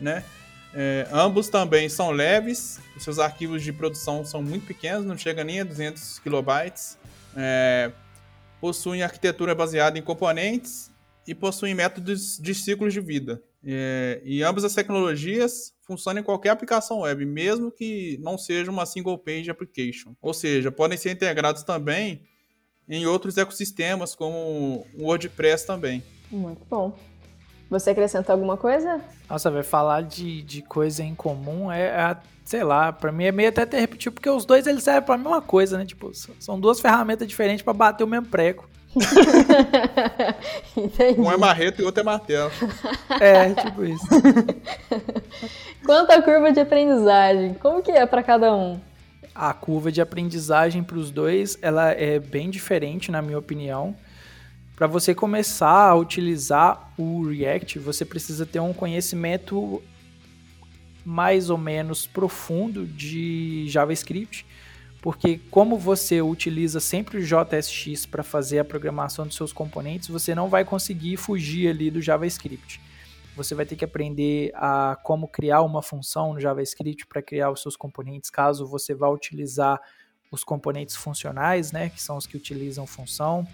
né? 0.00 0.24
É, 0.72 1.08
ambos 1.12 1.48
também 1.48 1.88
são 1.88 2.10
leves, 2.10 2.78
seus 2.98 3.18
arquivos 3.18 3.62
de 3.62 3.72
produção 3.72 4.24
são 4.24 4.42
muito 4.42 4.66
pequenos, 4.66 5.04
não 5.04 5.18
chega 5.18 5.42
nem 5.42 5.60
a 5.60 5.64
200 5.64 6.18
kilobytes. 6.20 6.98
É, 7.36 7.90
possuem 8.60 9.02
arquitetura 9.02 9.54
baseada 9.54 9.98
em 9.98 10.02
componentes 10.02 10.90
e 11.26 11.34
possuem 11.34 11.74
métodos 11.74 12.38
de 12.38 12.54
ciclos 12.54 12.92
de 12.92 13.00
vida. 13.00 13.42
É, 13.64 14.20
e 14.24 14.42
ambas 14.42 14.64
as 14.64 14.74
tecnologias 14.74 15.74
funcionam 15.86 16.20
em 16.20 16.24
qualquer 16.24 16.50
aplicação 16.50 17.00
web, 17.00 17.24
mesmo 17.26 17.70
que 17.70 18.18
não 18.22 18.38
seja 18.38 18.70
uma 18.70 18.86
single 18.86 19.18
page 19.18 19.50
application. 19.50 20.14
Ou 20.20 20.32
seja, 20.32 20.70
podem 20.70 20.96
ser 20.96 21.10
integrados 21.10 21.62
também 21.62 22.22
em 22.88 23.06
outros 23.06 23.36
ecossistemas, 23.36 24.14
como 24.14 24.86
o 24.94 25.04
WordPress 25.04 25.66
também. 25.66 26.02
Muito 26.30 26.64
bom. 26.68 26.96
Você 27.70 27.90
acrescenta 27.90 28.32
alguma 28.32 28.56
coisa? 28.56 29.00
Nossa, 29.28 29.48
vai 29.48 29.62
falar 29.62 30.02
de, 30.02 30.42
de 30.42 30.60
coisa 30.60 31.04
em 31.04 31.14
comum 31.14 31.70
é, 31.70 31.82
é, 31.82 32.16
sei 32.44 32.64
lá, 32.64 32.92
pra 32.92 33.12
mim 33.12 33.24
é 33.24 33.32
meio 33.32 33.48
até 33.48 33.64
ter 33.64 33.78
repetido, 33.78 34.12
porque 34.12 34.28
os 34.28 34.44
dois 34.44 34.66
eles 34.66 34.82
servem 34.82 35.02
pra 35.02 35.16
mesma 35.16 35.40
coisa, 35.40 35.78
né? 35.78 35.86
Tipo, 35.86 36.10
são 36.40 36.58
duas 36.58 36.80
ferramentas 36.80 37.28
diferentes 37.28 37.62
para 37.62 37.72
bater 37.72 38.02
o 38.02 38.08
mesmo 38.08 38.26
prego. 38.26 38.68
um 41.16 41.30
é 41.30 41.36
marreta 41.36 41.80
e 41.80 41.84
o 41.84 41.86
outro 41.86 42.00
é 42.00 42.04
martelo. 42.04 42.50
É, 43.20 43.54
tipo 43.54 43.84
isso. 43.84 44.06
Quanto 45.86 46.10
à 46.10 46.22
curva 46.22 46.52
de 46.52 46.58
aprendizagem, 46.58 47.54
como 47.54 47.82
que 47.82 47.92
é 47.92 48.04
para 48.04 48.22
cada 48.22 48.54
um? 48.54 48.80
A 49.32 49.52
curva 49.52 49.92
de 49.92 50.00
aprendizagem 50.00 50.82
para 50.82 50.96
os 50.96 51.10
dois, 51.10 51.56
ela 51.62 51.90
é 51.90 52.18
bem 52.18 52.50
diferente, 52.50 53.12
na 53.12 53.22
minha 53.22 53.38
opinião. 53.38 53.94
Para 54.80 54.86
você 54.86 55.14
começar 55.14 55.90
a 55.90 55.94
utilizar 55.94 56.90
o 56.96 57.28
React, 57.28 57.78
você 57.78 58.02
precisa 58.02 58.46
ter 58.46 58.60
um 58.60 58.72
conhecimento 58.72 59.82
mais 61.04 61.50
ou 61.50 61.58
menos 61.58 62.06
profundo 62.06 62.86
de 62.86 63.66
JavaScript, 63.68 64.46
porque 65.02 65.38
como 65.50 65.76
você 65.76 66.22
utiliza 66.22 66.80
sempre 66.80 67.18
o 67.18 67.22
JSX 67.22 68.06
para 68.06 68.22
fazer 68.22 68.58
a 68.58 68.64
programação 68.64 69.26
dos 69.26 69.36
seus 69.36 69.52
componentes, 69.52 70.08
você 70.08 70.34
não 70.34 70.48
vai 70.48 70.64
conseguir 70.64 71.18
fugir 71.18 71.68
ali 71.68 71.90
do 71.90 72.00
JavaScript. 72.00 72.80
Você 73.36 73.54
vai 73.54 73.66
ter 73.66 73.76
que 73.76 73.84
aprender 73.84 74.50
a 74.54 74.96
como 75.02 75.28
criar 75.28 75.60
uma 75.60 75.82
função 75.82 76.32
no 76.32 76.40
JavaScript 76.40 77.06
para 77.06 77.20
criar 77.20 77.50
os 77.50 77.60
seus 77.60 77.76
componentes, 77.76 78.30
caso 78.30 78.66
você 78.66 78.94
vá 78.94 79.10
utilizar 79.10 79.78
os 80.32 80.42
componentes 80.42 80.96
funcionais, 80.96 81.70
né, 81.70 81.90
que 81.90 82.00
são 82.00 82.16
os 82.16 82.26
que 82.26 82.38
utilizam 82.38 82.86
função 82.86 83.46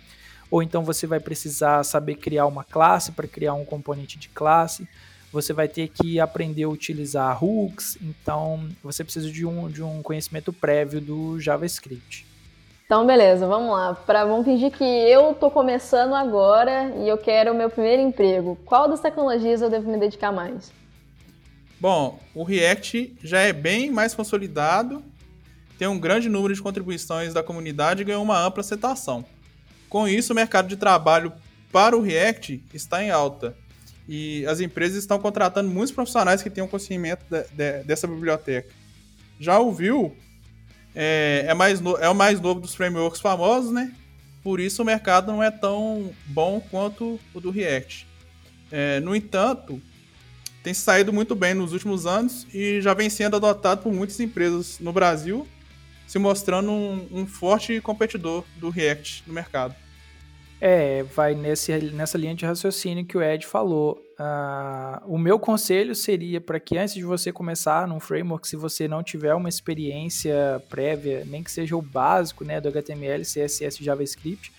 ou 0.51 0.63
então 0.63 0.85
você 0.85 1.07
vai 1.07 1.21
precisar 1.21 1.83
saber 1.85 2.17
criar 2.17 2.47
uma 2.47 2.65
classe 2.65 3.13
para 3.13 3.27
criar 3.27 3.55
um 3.55 3.65
componente 3.65 4.19
de 4.19 4.29
classe. 4.29 4.89
Você 5.33 5.53
vai 5.53 5.69
ter 5.69 5.89
que 5.89 6.19
aprender 6.21 6.63
a 6.65 6.69
utilizar 6.69 7.43
hooks, 7.43 7.99
então 8.01 8.69
você 8.83 9.03
precisa 9.03 9.31
de 9.31 9.45
um, 9.45 9.69
de 9.69 9.83
um 9.83 10.03
conhecimento 10.03 10.53
prévio 10.53 11.01
do 11.01 11.39
JavaScript. 11.41 12.27
Então, 12.87 13.05
beleza, 13.05 13.47
vamos 13.49 13.73
lá. 13.73 13.95
Pra, 13.95 14.25
vamos 14.25 14.45
fingir 14.45 14.71
que 14.71 14.85
eu 14.85 15.35
tô 15.35 15.51
começando 15.51 16.15
agora 16.15 16.93
e 17.03 17.09
eu 17.09 17.19
quero 17.19 17.53
o 17.53 17.57
meu 17.57 17.69
primeiro 17.69 18.01
emprego. 18.01 18.57
Qual 18.65 18.89
das 18.89 19.01
tecnologias 19.01 19.61
eu 19.61 19.69
devo 19.69 19.91
me 19.91 19.99
dedicar 19.99 20.31
mais? 20.31 20.73
Bom, 21.81 22.19
o 22.33 22.45
React 22.45 23.17
já 23.23 23.41
é 23.41 23.53
bem 23.53 23.91
mais 23.91 24.15
consolidado, 24.15 25.03
tem 25.77 25.89
um 25.89 25.99
grande 25.99 26.29
número 26.29 26.55
de 26.55 26.63
contribuições 26.63 27.35
da 27.35 27.43
comunidade 27.43 28.03
e 28.03 28.05
ganhou 28.05 28.23
uma 28.23 28.39
ampla 28.39 28.61
aceitação. 28.61 29.25
Com 29.89 30.09
isso, 30.09 30.33
o 30.33 30.37
mercado 30.37 30.69
de 30.69 30.77
trabalho 30.77 31.33
para 31.73 31.97
o 31.97 32.01
React 32.01 32.63
está 32.73 33.03
em 33.03 33.11
alta. 33.11 33.57
E 34.09 34.47
as 34.47 34.61
empresas 34.61 34.99
estão 34.99 35.19
contratando 35.19 35.69
muitos 35.69 35.93
profissionais 35.93 36.43
que 36.43 36.51
tenham 36.51 36.69
conhecimento 36.69 37.25
de, 37.29 37.43
de, 37.53 37.85
dessa 37.85 38.07
biblioteca. 38.07 38.73
Já 39.39 39.59
o 39.59 39.73
Vue 39.73 40.13
é, 40.95 41.45
é, 41.49 41.55
mais 41.55 41.81
no, 41.81 41.97
é 41.97 42.09
o 42.09 42.15
mais 42.15 42.41
novo 42.41 42.61
dos 42.61 42.75
frameworks 42.75 43.21
famosos, 43.21 43.73
né? 43.73 43.93
Por 44.43 44.61
isso 44.61 44.83
o 44.83 44.85
mercado 44.85 45.33
não 45.33 45.43
é 45.43 45.51
tão 45.51 46.11
bom 46.27 46.61
quanto 46.71 47.19
o 47.35 47.41
do 47.41 47.51
React. 47.51 48.07
É, 48.71 49.01
no 49.01 49.15
entanto, 49.15 49.83
tem 50.63 50.73
saído 50.73 51.13
muito 51.13 51.35
bem 51.35 51.53
nos 51.53 51.73
últimos 51.73 52.07
anos 52.07 52.47
e 52.55 52.81
já 52.81 52.95
vem 52.95 53.11
sendo 53.11 53.37
adotado 53.37 53.83
por 53.83 53.93
muitas 53.93 54.19
empresas 54.21 54.79
no 54.81 54.93
Brasil 54.93 55.47
se 56.07 56.19
mostrando 56.19 56.71
um, 56.71 57.09
um 57.11 57.27
forte 57.27 57.81
competidor 57.81 58.45
do 58.57 58.71
React 58.71 59.25
no 59.27 59.35
mercado. 59.35 59.75
É, 60.59 61.03
vai 61.03 61.35
nesse, 61.35 61.77
nessa 61.93 62.17
linha 62.17 62.35
de 62.35 62.47
raciocínio 62.47 63.05
que 63.05 63.17
o 63.17 63.23
Ed 63.23 63.47
falou. 63.47 64.03
Uh, 64.19 65.13
o 65.13 65.19
meu 65.19 65.39
conselho 65.39 65.95
seria 65.95 66.41
para 66.41 66.59
que 66.59 66.79
antes 66.79 66.95
de 66.95 67.05
você 67.05 67.31
começar 67.31 67.87
num 67.87 68.01
framework, 68.01 68.49
se 68.49 68.57
você 68.57 68.89
não 68.89 69.03
tiver 69.03 69.35
uma 69.35 69.51
experiência 69.51 70.63
prévia, 70.71 71.25
nem 71.27 71.43
que 71.43 71.51
seja 71.51 71.77
o 71.77 71.83
básico 71.83 72.43
né, 72.43 72.59
do 72.59 72.69
HTML, 72.69 73.23
CSS 73.23 73.85
JavaScript, 73.85 74.51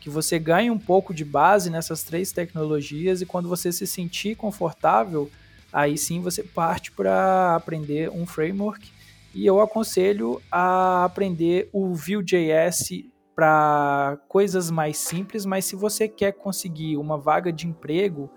que 0.00 0.08
você 0.08 0.38
ganhe 0.38 0.70
um 0.70 0.78
pouco 0.78 1.12
de 1.12 1.24
base 1.24 1.68
nessas 1.68 2.02
três 2.02 2.32
tecnologias 2.32 3.20
e 3.20 3.26
quando 3.26 3.48
você 3.48 3.70
se 3.70 3.86
sentir 3.86 4.36
confortável, 4.36 5.30
aí 5.70 5.98
sim 5.98 6.22
você 6.22 6.42
parte 6.42 6.90
para 6.90 7.54
aprender 7.54 8.08
um 8.10 8.24
framework 8.24 8.93
e 9.34 9.44
eu 9.46 9.60
aconselho 9.60 10.40
a 10.50 11.04
aprender 11.04 11.68
o 11.72 11.92
Vue.js 11.92 13.04
para 13.34 14.18
coisas 14.28 14.70
mais 14.70 14.96
simples, 14.96 15.44
mas 15.44 15.64
se 15.64 15.74
você 15.74 16.06
quer 16.06 16.32
conseguir 16.32 16.96
uma 16.96 17.18
vaga 17.18 17.52
de 17.52 17.66
emprego, 17.66 18.30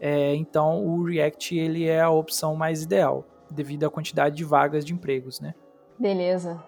é, 0.00 0.34
então 0.34 0.84
o 0.84 1.04
React 1.04 1.58
ele 1.58 1.86
é 1.86 2.00
a 2.00 2.10
opção 2.10 2.56
mais 2.56 2.82
ideal, 2.82 3.24
devido 3.50 3.84
à 3.84 3.90
quantidade 3.90 4.36
de 4.36 4.44
vagas 4.44 4.84
de 4.84 4.94
empregos, 4.94 5.40
né? 5.40 5.54
Beleza. 5.98 6.62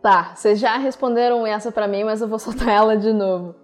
Tá, 0.00 0.34
vocês 0.34 0.58
já 0.58 0.78
responderam 0.78 1.46
essa 1.46 1.70
para 1.70 1.86
mim, 1.86 2.04
mas 2.04 2.22
eu 2.22 2.28
vou 2.28 2.38
soltar 2.38 2.68
ela 2.72 2.96
de 2.96 3.12
novo. 3.12 3.54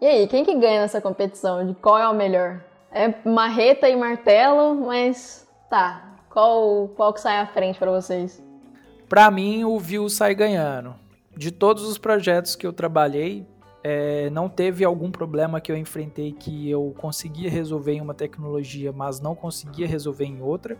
E 0.00 0.06
aí, 0.06 0.26
quem 0.26 0.44
que 0.44 0.54
ganha 0.54 0.80
nessa 0.80 1.00
competição? 1.00 1.64
De 1.64 1.74
qual 1.74 1.98
é 1.98 2.08
o 2.08 2.14
melhor? 2.14 2.64
É 2.90 3.14
marreta 3.28 3.88
e 3.88 3.94
martelo, 3.94 4.74
mas 4.74 5.48
tá. 5.70 6.16
Qual, 6.30 6.88
qual 6.96 7.12
que 7.12 7.20
sai 7.20 7.38
à 7.38 7.46
frente 7.46 7.78
para 7.78 7.90
vocês? 7.90 8.42
Para 9.08 9.30
mim, 9.30 9.64
o 9.64 9.78
Vue 9.78 10.10
sai 10.10 10.34
ganhando. 10.34 10.94
De 11.34 11.50
todos 11.50 11.84
os 11.84 11.96
projetos 11.96 12.54
que 12.54 12.66
eu 12.66 12.72
trabalhei, 12.72 13.46
é, 13.82 14.28
não 14.30 14.48
teve 14.48 14.84
algum 14.84 15.10
problema 15.10 15.60
que 15.60 15.72
eu 15.72 15.76
enfrentei 15.76 16.32
que 16.32 16.68
eu 16.68 16.94
conseguia 16.98 17.48
resolver 17.48 17.92
em 17.92 18.02
uma 18.02 18.12
tecnologia, 18.12 18.92
mas 18.92 19.18
não 19.18 19.34
conseguia 19.34 19.86
resolver 19.86 20.26
em 20.26 20.42
outra. 20.42 20.76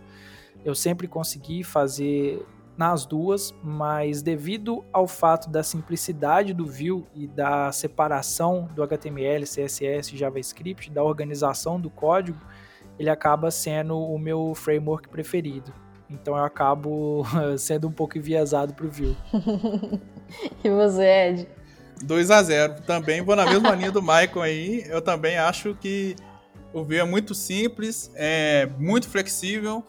Eu 0.63 0.75
sempre 0.75 1.07
consegui 1.07 1.63
fazer 1.63 2.45
nas 2.77 3.05
duas, 3.05 3.53
mas 3.63 4.21
devido 4.21 4.85
ao 4.93 5.07
fato 5.07 5.49
da 5.49 5.63
simplicidade 5.63 6.53
do 6.53 6.65
Vue 6.65 7.05
e 7.15 7.25
da 7.25 7.71
separação 7.71 8.69
do 8.75 8.83
HTML, 8.83 9.43
CSS, 9.43 10.15
JavaScript, 10.15 10.91
da 10.91 11.03
organização 11.03 11.79
do 11.79 11.89
código, 11.89 12.39
ele 12.99 13.09
acaba 13.09 13.49
sendo 13.49 13.97
o 13.97 14.19
meu 14.19 14.53
framework 14.53 15.09
preferido. 15.09 15.73
Então 16.09 16.37
eu 16.37 16.43
acabo 16.43 17.23
sendo 17.57 17.87
um 17.87 17.91
pouco 17.91 18.17
enviesado 18.17 18.73
pro 18.73 18.89
Vue. 18.89 19.15
e 20.63 20.69
você, 20.69 21.03
Ed? 21.03 21.47
2 22.01 22.31
a 22.31 22.41
0 22.41 22.81
Também 22.83 23.21
vou 23.21 23.35
na 23.35 23.45
mesma 23.45 23.75
linha 23.75 23.91
do 23.91 24.01
Michael 24.01 24.41
aí. 24.41 24.85
Eu 24.87 25.01
também 25.01 25.37
acho 25.37 25.75
que 25.75 26.15
o 26.73 26.83
Vue 26.83 26.97
é 26.97 27.03
muito 27.03 27.33
simples, 27.33 28.11
é 28.15 28.67
muito 28.77 29.07
flexível 29.09 29.83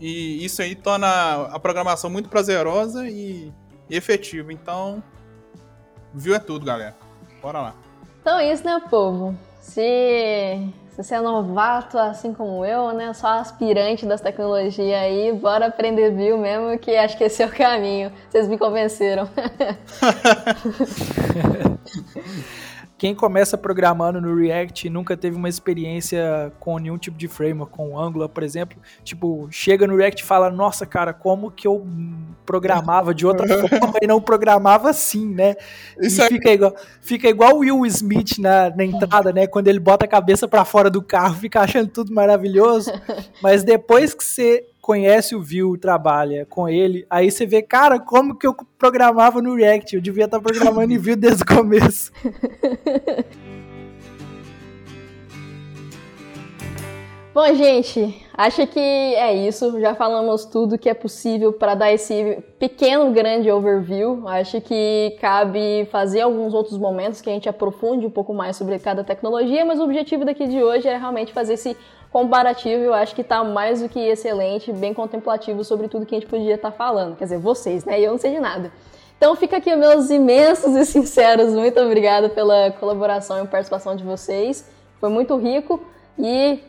e 0.00 0.44
isso 0.44 0.60
aí 0.60 0.74
torna 0.74 1.46
a 1.46 1.58
programação 1.58 2.10
muito 2.10 2.28
prazerosa 2.28 3.08
e 3.08 3.52
efetiva. 3.88 4.52
Então, 4.52 5.02
Vue 6.12 6.34
é 6.34 6.38
tudo, 6.38 6.66
galera. 6.66 6.96
Bora 7.40 7.60
lá. 7.60 7.74
Então 8.20 8.38
é 8.38 8.52
isso, 8.52 8.64
né, 8.64 8.80
povo? 8.90 9.36
Se 9.60 10.72
você 10.96 11.14
é 11.14 11.20
novato, 11.20 11.98
assim 11.98 12.32
como 12.32 12.64
eu, 12.64 12.92
né? 12.92 13.12
Só 13.12 13.26
aspirante 13.26 14.06
das 14.06 14.20
tecnologias 14.20 15.00
aí, 15.00 15.32
bora 15.32 15.66
aprender 15.66 16.10
Vue 16.10 16.38
mesmo, 16.38 16.78
que 16.78 16.96
acho 16.96 17.16
que 17.16 17.24
esse 17.24 17.42
é 17.42 17.46
o 17.46 17.50
caminho. 17.50 18.12
Vocês 18.30 18.48
me 18.48 18.56
convenceram. 18.56 19.28
Quem 23.04 23.14
começa 23.14 23.58
programando 23.58 24.18
no 24.18 24.34
React 24.34 24.86
e 24.86 24.90
nunca 24.90 25.14
teve 25.14 25.36
uma 25.36 25.46
experiência 25.46 26.50
com 26.58 26.78
nenhum 26.78 26.96
tipo 26.96 27.18
de 27.18 27.28
framework, 27.28 27.70
com 27.70 28.00
Angular, 28.00 28.30
por 28.30 28.42
exemplo, 28.42 28.78
tipo, 29.02 29.46
chega 29.50 29.86
no 29.86 29.94
React 29.94 30.22
e 30.22 30.26
fala, 30.26 30.48
nossa, 30.48 30.86
cara, 30.86 31.12
como 31.12 31.50
que 31.50 31.68
eu 31.68 31.86
programava 32.46 33.12
de 33.12 33.26
outra 33.26 33.46
forma 33.68 33.98
e 34.00 34.06
não 34.06 34.22
programava 34.22 34.88
assim, 34.88 35.34
né? 35.34 35.54
Isso 36.00 36.22
e 36.22 36.28
fica, 36.28 36.50
igual, 36.50 36.74
fica 37.02 37.28
igual 37.28 37.56
o 37.56 37.58
Will 37.58 37.84
Smith 37.84 38.38
na, 38.38 38.70
na 38.70 38.86
entrada, 38.86 39.34
né? 39.34 39.46
Quando 39.46 39.68
ele 39.68 39.80
bota 39.80 40.06
a 40.06 40.08
cabeça 40.08 40.48
para 40.48 40.64
fora 40.64 40.88
do 40.88 41.02
carro, 41.02 41.34
fica 41.34 41.60
achando 41.60 41.88
tudo 41.90 42.10
maravilhoso, 42.10 42.90
mas 43.42 43.62
depois 43.62 44.14
que 44.14 44.24
você 44.24 44.64
conhece 44.84 45.34
o 45.34 45.40
Vue, 45.40 45.78
trabalha 45.78 46.44
com 46.44 46.68
ele, 46.68 47.06
aí 47.08 47.30
você 47.30 47.46
vê, 47.46 47.62
cara, 47.62 47.98
como 47.98 48.36
que 48.36 48.46
eu 48.46 48.54
programava 48.76 49.40
no 49.40 49.54
React? 49.54 49.96
Eu 49.96 50.02
devia 50.02 50.26
estar 50.26 50.38
programando 50.38 50.92
em 50.92 50.98
Vue 50.98 51.16
desde 51.16 51.42
o 51.42 51.46
começo. 51.46 52.12
Bom, 57.32 57.52
gente, 57.54 58.24
acho 58.34 58.64
que 58.66 58.78
é 58.78 59.34
isso. 59.34 59.80
Já 59.80 59.94
falamos 59.94 60.44
tudo 60.44 60.78
que 60.78 60.88
é 60.88 60.94
possível 60.94 61.52
para 61.52 61.74
dar 61.74 61.90
esse 61.90 62.38
pequeno, 62.60 63.10
grande 63.10 63.50
overview. 63.50 64.28
Acho 64.28 64.60
que 64.60 65.16
cabe 65.20 65.88
fazer 65.90 66.20
alguns 66.20 66.54
outros 66.54 66.78
momentos 66.78 67.20
que 67.20 67.28
a 67.28 67.32
gente 67.32 67.48
aprofunde 67.48 68.06
um 68.06 68.10
pouco 68.10 68.32
mais 68.32 68.54
sobre 68.54 68.78
cada 68.78 69.02
tecnologia, 69.02 69.64
mas 69.64 69.80
o 69.80 69.82
objetivo 69.82 70.24
daqui 70.24 70.46
de 70.46 70.62
hoje 70.62 70.86
é 70.86 70.96
realmente 70.96 71.32
fazer 71.32 71.54
esse 71.54 71.76
comparativo, 72.14 72.80
eu 72.80 72.94
acho 72.94 73.12
que 73.12 73.22
está 73.22 73.42
mais 73.42 73.82
do 73.82 73.88
que 73.88 73.98
excelente, 73.98 74.72
bem 74.72 74.94
contemplativo 74.94 75.64
sobre 75.64 75.88
tudo 75.88 76.06
que 76.06 76.14
a 76.14 76.20
gente 76.20 76.30
podia 76.30 76.54
estar 76.54 76.70
tá 76.70 76.76
falando. 76.76 77.16
Quer 77.16 77.24
dizer, 77.24 77.38
vocês, 77.38 77.84
né? 77.84 78.00
Eu 78.00 78.12
não 78.12 78.18
sei 78.18 78.30
de 78.30 78.38
nada. 78.38 78.70
Então 79.18 79.34
fica 79.34 79.56
aqui 79.56 79.74
meus 79.74 80.10
imensos 80.10 80.76
e 80.76 80.86
sinceros 80.86 81.52
muito 81.52 81.80
obrigada 81.80 82.28
pela 82.28 82.70
colaboração 82.70 83.42
e 83.42 83.48
participação 83.48 83.96
de 83.96 84.04
vocês. 84.04 84.64
Foi 85.00 85.08
muito 85.08 85.36
rico 85.36 85.80
e 86.16 86.60